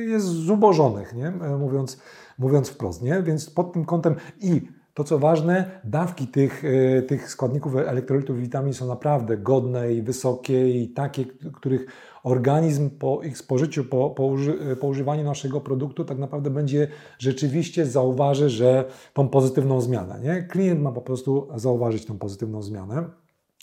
[0.09, 1.26] jest zubożonych, nie?
[1.26, 2.01] E, Mówiąc,
[2.38, 3.03] mówiąc wprost.
[3.03, 3.22] Nie?
[3.22, 4.61] Więc pod tym kątem i
[4.95, 10.03] to co ważne, dawki tych, e, tych składników elektrolitów i witamin są naprawdę godne i
[10.03, 11.24] wysokie i takie,
[11.55, 11.86] których
[12.22, 16.88] organizm po ich spożyciu, po, po, uży, po używaniu naszego produktu tak naprawdę będzie
[17.18, 18.84] rzeczywiście zauważy, że
[19.14, 20.20] tą pozytywną zmianę.
[20.20, 20.43] Nie?
[20.43, 23.05] Klient ma po prostu zauważyć tą pozytywną zmianę.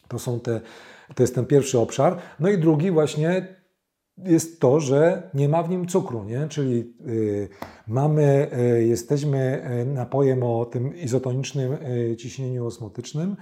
[0.08, 0.62] To są te,
[1.16, 2.18] to jest ten pierwszy obszar.
[2.40, 3.57] No i drugi właśnie
[4.24, 6.48] jest to, że nie ma w nim cukru, nie?
[6.48, 7.50] czyli y,
[7.88, 11.78] mamy, y, jesteśmy y, napojem o tym izotonicznym
[12.18, 13.36] ciśnieniu osmotycznym,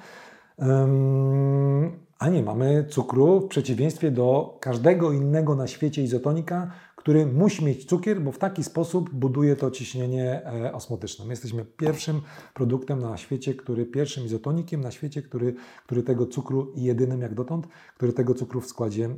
[0.62, 6.72] ym, a nie mamy cukru w przeciwieństwie do każdego innego na świecie izotonika,
[7.06, 11.26] który musi mieć cukier, bo w taki sposób buduje to ciśnienie e, osmotyczne.
[11.26, 12.22] My jesteśmy pierwszym
[12.54, 15.56] produktem na świecie, który pierwszym izotonikiem na świecie, który,
[15.86, 19.10] który tego cukru i jedynym jak dotąd, który tego cukru w składzie e,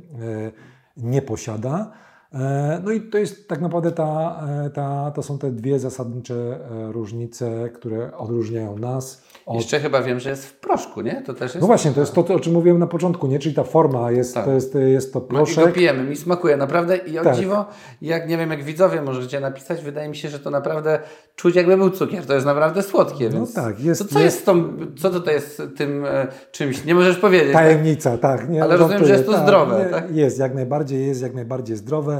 [0.98, 1.92] nie posiada.
[2.34, 6.34] E, No i to jest tak naprawdę ta, e, ta, to są te dwie zasadnicze
[6.34, 11.22] e, różnice, które odróżniają nas od Jeszcze chyba wiem, że jest w proszku, nie?
[11.22, 11.60] To też jest.
[11.60, 13.38] no właśnie, to jest to, o czym mówiłem na początku, nie?
[13.38, 14.44] Czyli ta forma jest, Tak.
[14.44, 15.72] to, jest, jest to No i go proszek.
[15.74, 17.36] pijemy, mi smakuje naprawdę i o Tak.
[17.36, 17.64] dziwo,
[18.02, 20.98] jak nie wiem, jak widzowie możecie napisać, wydaje mi się, że to naprawdę
[21.36, 24.36] czuć jakby był cukier, to jest naprawdę słodkie, No więc tak, jest- to co jest-
[24.36, 24.64] jest, tą,
[24.98, 27.62] co tutaj jest tym e, czymś, nie możesz powiedzieć, tak?
[27.64, 28.48] Tajemnica, tak.
[28.48, 30.10] Nie, Ale rozumiem, że jest to zdrowe, nie, tak?
[30.16, 32.17] Jest, jak najbardziej, jest jak najbardziej zdrowe.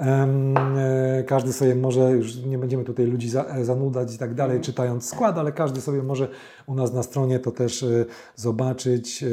[0.00, 5.08] E, każdy sobie może, już nie będziemy tutaj ludzi e, zanudzać i tak dalej, czytając
[5.08, 6.28] skład, ale każdy sobie może
[6.66, 8.04] u nas na stronie to też e,
[8.36, 9.24] zobaczyć.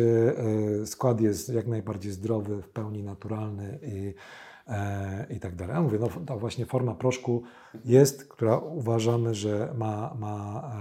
[0.85, 4.13] Skład jest jak najbardziej zdrowy, w pełni naturalny i,
[5.35, 5.75] i tak dalej.
[5.75, 7.43] A mówię, no, ta właśnie forma proszku
[7.85, 10.71] jest, która uważamy, że ma, ma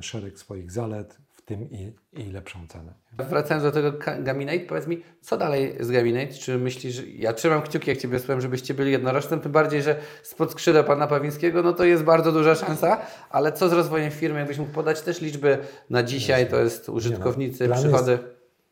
[0.00, 1.18] szereg swoich zalet,
[1.50, 2.94] tym i, i lepszą cenę.
[3.18, 3.92] Wracając do tego
[4.22, 6.32] Gaminate, powiedz mi, co dalej z Gaminate?
[6.32, 9.96] Czy myślisz, że ja trzymam kciuki, jak Ciebie słucham, żebyście byli jednorocznym, tym bardziej, że
[10.22, 14.38] spod skrzydeł Pana Pawińskiego, no to jest bardzo duża szansa, ale co z rozwojem firmy?
[14.38, 15.58] Jakbyś mógł podać też liczby
[15.90, 18.12] na dzisiaj, to jest użytkownicy, plan przychody.
[18.12, 18.24] Jest,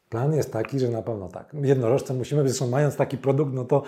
[0.08, 1.54] plan jest taki, że na pewno tak.
[1.62, 3.82] Jednorożce musimy, zresztą mając taki produkt, no to,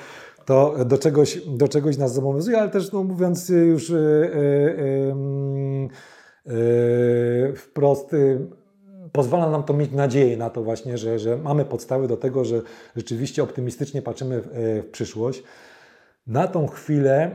[0.44, 4.30] to do, czegoś, do czegoś nas zobowiązuje, ale też no, mówiąc już yy,
[6.46, 8.59] yy, yy, wprost, yy,
[9.12, 12.62] pozwala nam to mieć nadzieję na to właśnie, że, że mamy podstawy do tego, że
[12.96, 14.48] rzeczywiście optymistycznie patrzymy w,
[14.86, 15.42] w przyszłość.
[16.26, 17.30] Na tą chwilę,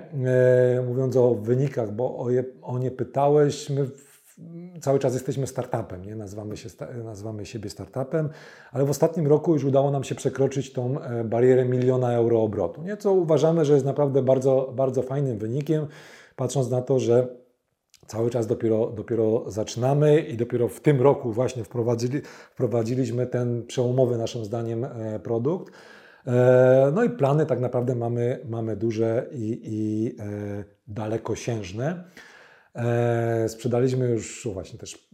[0.77, 4.15] e, mówiąc o wynikach, bo o, je, o nie pytałeś, my w,
[4.81, 6.15] cały czas jesteśmy startupem, nie?
[6.15, 6.69] Nazywamy, się,
[7.03, 8.29] nazywamy siebie startupem,
[8.71, 12.83] ale w ostatnim roku już udało nam się przekroczyć tą e, barierę miliona euro obrotu,
[12.83, 12.97] nie?
[12.97, 15.87] co uważamy, że jest naprawdę bardzo, bardzo fajnym wynikiem,
[16.35, 17.27] patrząc na to, że
[18.07, 24.17] cały czas dopiero, dopiero zaczynamy i dopiero w tym roku właśnie wprowadzili, wprowadziliśmy ten przełomowy
[24.17, 25.73] naszym zdaniem e, produkt.
[26.27, 32.03] E, No i plany tak naprawdę mamy, mamy duże i, i e, dalekosiężne.
[33.47, 35.09] Sprzedaliśmy już właśnie też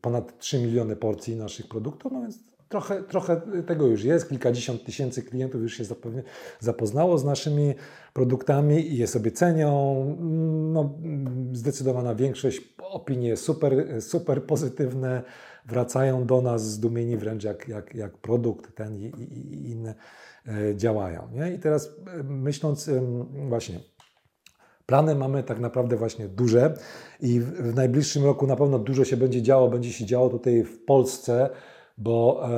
[0.00, 2.38] ponad 3 miliony porcji naszych produktów, no więc
[2.68, 4.28] trochę, trochę tego już jest.
[4.28, 6.22] Kilkadziesiąt tysięcy klientów już się zapewne
[6.60, 7.74] zapoznało z naszymi
[8.12, 10.16] produktami i je sobie cenią.
[10.72, 10.94] No,
[11.52, 15.22] zdecydowana większość opinii jest super, super pozytywne.
[15.66, 19.94] Wracają do nas zdumieni wręcz jak, jak, jak produkt ten i, i, i inne
[20.48, 21.28] e, działają.
[21.32, 21.54] Nie?
[21.54, 23.80] I teraz e, myśląc em, właśnie
[24.86, 26.74] Plany mamy tak naprawdę właśnie duże
[27.20, 30.84] i w najbliższym roku na pewno dużo się będzie działo, będzie się działo tutaj w
[30.84, 31.50] Polsce,
[31.98, 32.48] bo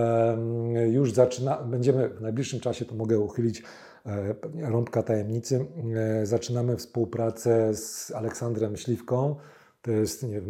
[0.90, 3.62] już zaczyna, będziemy w najbliższym czasie, to mogę uchylić
[4.06, 4.34] e,
[4.70, 5.66] rąbka tajemnicy,
[5.96, 9.36] e, zaczynamy współpracę z Aleksandrem Śliwką.
[9.82, 10.42] To jest, nie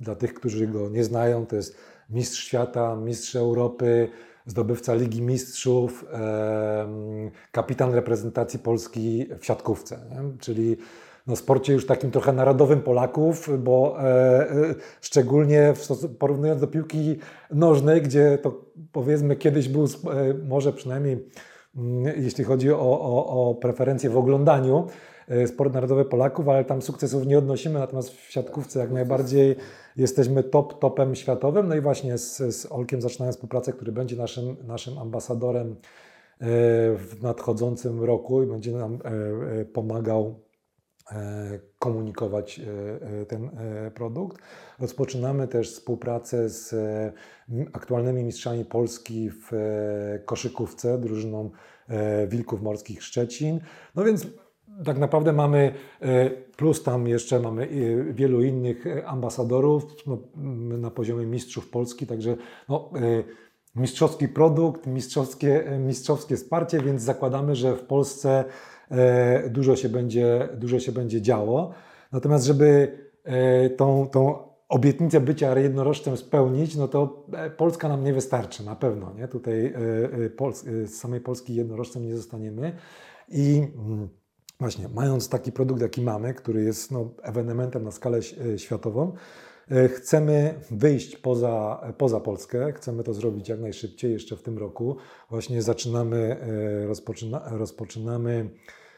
[0.00, 1.76] dla tych, którzy go nie znają, to jest
[2.10, 4.08] mistrz świata, mistrz Europy,
[4.46, 6.04] zdobywca Ligi Mistrzów,
[7.52, 10.38] kapitan reprezentacji Polski w siatkówce, nie?
[10.38, 10.76] czyli
[11.26, 14.04] no, sporcie już takim trochę narodowym Polaków, bo e,
[14.50, 17.16] e, szczególnie w porównując do piłki
[17.50, 19.88] nożnej, gdzie to powiedzmy kiedyś był e,
[20.48, 21.28] może przynajmniej
[21.76, 24.86] mm, jeśli chodzi o, o, o preferencje w oglądaniu,
[25.28, 29.56] e, sport narodowy Polaków, ale tam sukcesów nie odnosimy, natomiast w siatkówce jak najbardziej
[29.96, 31.68] jesteśmy top, topem światowym.
[31.68, 35.76] No i właśnie z, z Olkiem zaczynamy współpracę, który będzie naszym, naszym ambasadorem
[36.96, 38.98] w nadchodzącym roku i będzie nam
[39.72, 40.34] pomagał
[41.78, 42.60] komunikować
[43.28, 43.50] ten
[43.94, 44.42] produkt.
[44.78, 46.74] Rozpoczynamy też współpracę z
[47.72, 49.50] aktualnymi mistrzami Polski w
[50.24, 51.50] koszykówce, drużyną
[52.28, 53.60] Wilków Morskich Szczecin.
[53.94, 54.26] No więc
[54.84, 55.74] tak naprawdę mamy,
[56.56, 57.68] plus tam jeszcze mamy
[58.12, 60.18] wielu innych ambasadorów no,
[60.78, 62.36] na poziomie mistrzów Polski, także
[62.68, 62.90] no,
[63.76, 68.44] mistrzowski produkt, mistrzowskie, mistrzowskie wsparcie, więc zakładamy, że w Polsce e,
[69.48, 71.72] dużo się będzie, dużo się będzie działo.
[72.12, 78.12] Natomiast, żeby e, tą, tą obietnicę bycia jednorożcem spełnić, no to e, Polska nam nie
[78.12, 79.12] wystarczy, na pewno.
[79.12, 79.28] Nie?
[79.28, 79.74] Tutaj
[80.84, 82.76] z samej Polski jednorożcem nie zostaniemy.
[83.28, 84.08] I mm,
[84.60, 88.18] właśnie, mając taki produkt, jaki mamy, który jest no, ewenementem na skalę
[88.56, 89.18] światową, E,
[89.88, 94.96] chcemy wyjść poza, poza Polskę, chcemy to zrobić jak najszybciej, jeszcze w tym roku.
[95.30, 98.50] Właśnie zaczynamy, e, rozpoczyna, rozpoczynamy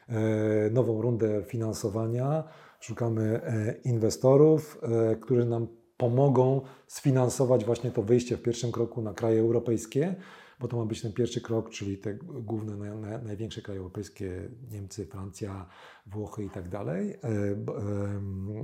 [0.08, 2.44] e, nową rundę finansowania.
[2.80, 3.40] Szukamy
[3.84, 4.80] inwestorów,
[5.20, 10.14] którzy nam pomogą sfinansować właśnie to wyjście w pierwszym kroku na kraje europejskie,
[10.60, 15.66] bo to ma być ten pierwszy krok, czyli te główne, największe kraje europejskie, Niemcy, Francja,
[16.06, 17.14] Włochy i tak dalej,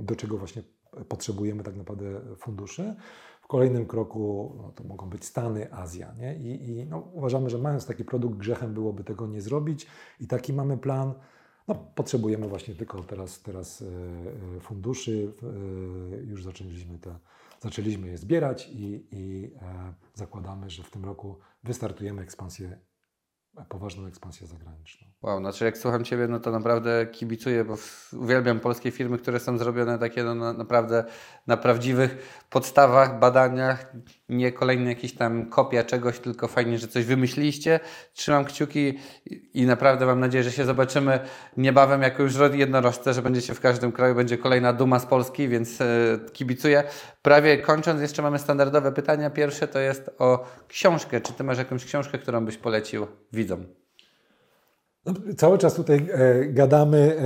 [0.01, 0.63] do czego właśnie
[1.07, 2.95] potrzebujemy tak naprawdę funduszy.
[3.41, 6.13] W kolejnym kroku no, to mogą być Stany, Azja.
[6.17, 6.35] Nie?
[6.35, 9.87] I, i no, uważamy, że mając taki produkt, grzechem byłoby tego nie zrobić
[10.19, 11.13] i taki mamy plan.
[11.67, 13.85] No, potrzebujemy właśnie tylko teraz, teraz e,
[14.57, 15.33] e, funduszy.
[15.43, 17.15] E, już zaczęliśmy, te,
[17.61, 19.51] zaczęliśmy je zbierać i, i
[20.13, 22.79] zakładamy, że w tym roku wystartujemy ekspansję
[23.69, 25.07] poważną ekspansję zagraniczną.
[25.21, 27.75] Wow, znaczy jak słucham Ciebie, no to naprawdę kibicuję, bo
[28.13, 31.03] uwielbiam polskie firmy, które są zrobione takie no, na, naprawdę
[31.47, 33.93] na prawdziwych podstawach, badaniach,
[34.29, 37.79] nie kolejne jakieś tam kopia czegoś, tylko fajnie, że coś wymyśliliście.
[38.13, 38.99] Trzymam kciuki
[39.53, 41.19] i naprawdę mam nadzieję, że się zobaczymy
[41.57, 45.81] niebawem jako już jednorożce, że będziecie w każdym kraju, będzie kolejna duma z Polski, więc
[45.81, 45.85] e,
[46.33, 46.83] kibicuję.
[47.21, 49.29] Prawie kończąc, jeszcze mamy standardowe pytania.
[49.29, 51.21] Pierwsze to jest o książkę.
[51.21, 53.65] Czy Ty masz jakąś książkę, którą byś polecił widzom?
[55.05, 57.17] No, cały czas tutaj e, gadamy,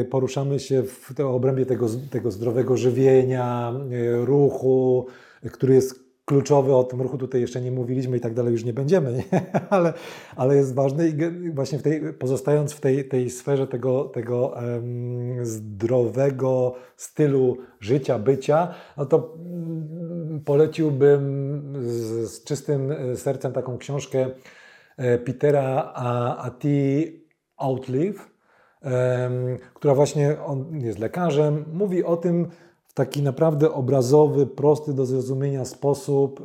[0.00, 5.06] e, poruszamy się w obrębie tego, tego zdrowego żywienia, e, ruchu,
[5.52, 8.72] który jest kluczowy, o tym ruchu tutaj jeszcze nie mówiliśmy i tak dalej już nie
[8.72, 9.24] będziemy, nie?
[9.70, 9.92] Ale,
[10.36, 14.54] ale jest ważny i właśnie w tej, pozostając w tej, tej sferze tego, tego
[15.42, 24.30] zdrowego stylu życia, bycia, no to um, poleciłbym z, z, czystym sercem taką książkę
[25.24, 25.92] Petera
[26.38, 27.12] Ati
[27.56, 28.30] Outlive,
[29.74, 32.48] która właśnie, on jest lekarzem, mówi o tym,
[32.98, 36.44] taki naprawdę obrazowy, prosty do zrozumienia sposób, e,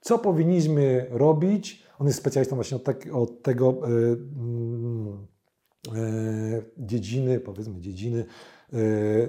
[0.00, 1.82] co powinniśmy robić.
[1.98, 5.26] On jest specjalistą właśnie od, tak, od tego e, mm,
[5.88, 8.24] e, dziedziny, powiedzmy dziedziny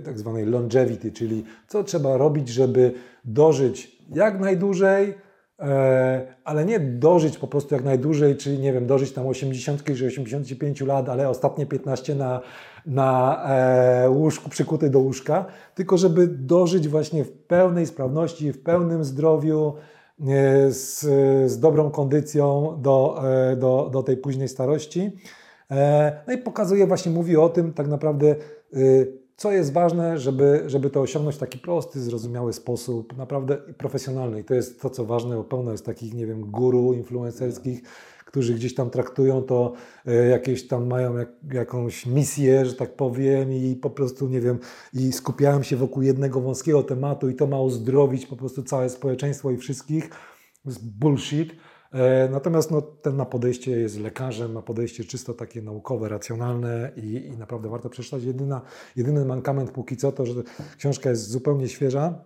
[0.05, 2.93] tak zwanej longevity, czyli co trzeba robić, żeby
[3.25, 5.13] dożyć jak najdłużej,
[6.43, 10.81] ale nie dożyć po prostu jak najdłużej, czyli nie wiem, dożyć tam 80 czy 85
[10.81, 12.41] lat, ale ostatnie 15 na,
[12.85, 15.45] na e, łóżku, przykuty do łóżka,
[15.75, 19.73] tylko żeby dożyć właśnie w pełnej sprawności, w pełnym zdrowiu,
[20.19, 20.99] e, z,
[21.51, 25.11] z dobrą kondycją do, e, do, do tej późnej starości.
[25.71, 28.35] E, no i pokazuje, właśnie mówi o tym tak naprawdę,
[28.75, 34.39] y, co jest ważne, żeby, żeby to osiągnąć w taki prosty, zrozumiały sposób, naprawdę profesjonalny.
[34.39, 37.81] I to jest to, co ważne, bo pełno jest takich, nie wiem, guru influencerskich,
[38.25, 39.73] którzy gdzieś tam traktują to,
[40.05, 44.59] e, jakieś tam mają jak, jakąś misję, że tak powiem, i po prostu, nie wiem,
[44.93, 49.51] i skupiają się wokół jednego wąskiego tematu i to ma uzdrowić po prostu całe społeczeństwo
[49.51, 50.09] i wszystkich.
[50.63, 51.53] To jest bullshit.
[51.93, 57.15] E, natomiast no, ten ma podejście, jest lekarzem, ma podejście czysto takie naukowe, racjonalne i,
[57.33, 58.23] i naprawdę warto przeczytać.
[58.23, 58.61] Jedyna,
[58.95, 60.33] jedyny mankament póki co to, że
[60.77, 62.25] książka jest zupełnie świeża.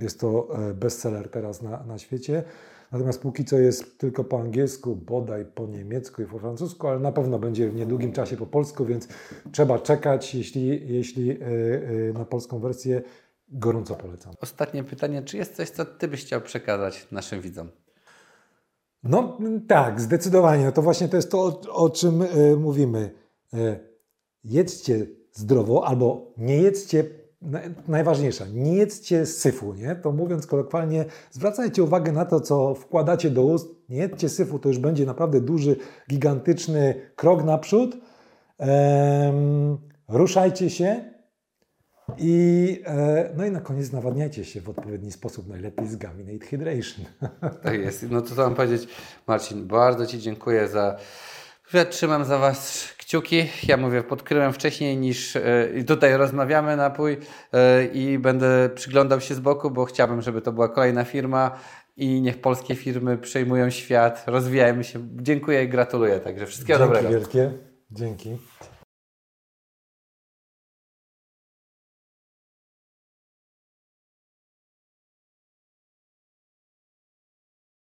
[0.00, 2.44] Jest to e, bestseller teraz na, na świecie.
[2.92, 7.12] Natomiast póki co jest tylko po angielsku, bodaj po niemiecku i po francusku, ale na
[7.12, 9.08] pewno będzie w niedługim czasie po polsku, więc
[9.52, 11.36] trzeba czekać, jeśli, jeśli e,
[12.12, 13.02] na polską wersję
[13.48, 14.34] gorąco polecam.
[14.40, 17.68] Ostatnie pytanie, czy jest coś, co Ty byś chciał przekazać naszym widzom?
[19.08, 19.38] No
[19.68, 20.64] tak, zdecydowanie.
[20.64, 23.10] No to właśnie to jest to, o, czym y, mówimy.
[23.54, 23.78] Y,
[24.44, 27.04] jedzcie zdrowo albo nie jedzcie
[27.88, 29.96] najważniejsza, nie jedzcie syfu, nie?
[29.96, 33.68] To mówiąc kolokwialnie, zwracajcie uwagę na to, co wkładacie do ust.
[33.88, 35.76] Nie jedzcie syfu, to już będzie naprawdę duży,
[36.10, 37.96] gigantyczny krok naprzód.
[38.58, 39.76] Ehm,
[40.08, 41.15] ruszajcie się
[42.18, 47.04] i, e, no i na koniec nawadniajcie się w odpowiedni sposób, najlepiej z Gaminate Hydration.
[47.62, 48.10] Tak jest.
[48.10, 48.88] No to co mam powiedzieć,
[49.26, 50.96] Marcin, bardzo Ci dziękuję za
[51.72, 53.48] Ja trzymam za Was kciuki.
[53.68, 57.16] Ja mówię, podkryłem wcześniej niż e, tutaj rozmawiamy napój
[57.52, 61.58] e, i będę przyglądał się z boku, bo chciałbym, żeby to była kolejna firma
[61.96, 65.08] i niech polskie firmy przejmują świat, rozwijajmy się.
[65.16, 66.20] Dziękuję i gratuluję.
[66.20, 67.18] Także wszystkiego Dzięki dobrego.
[67.18, 67.52] wielkie.
[67.90, 68.36] Dzięki.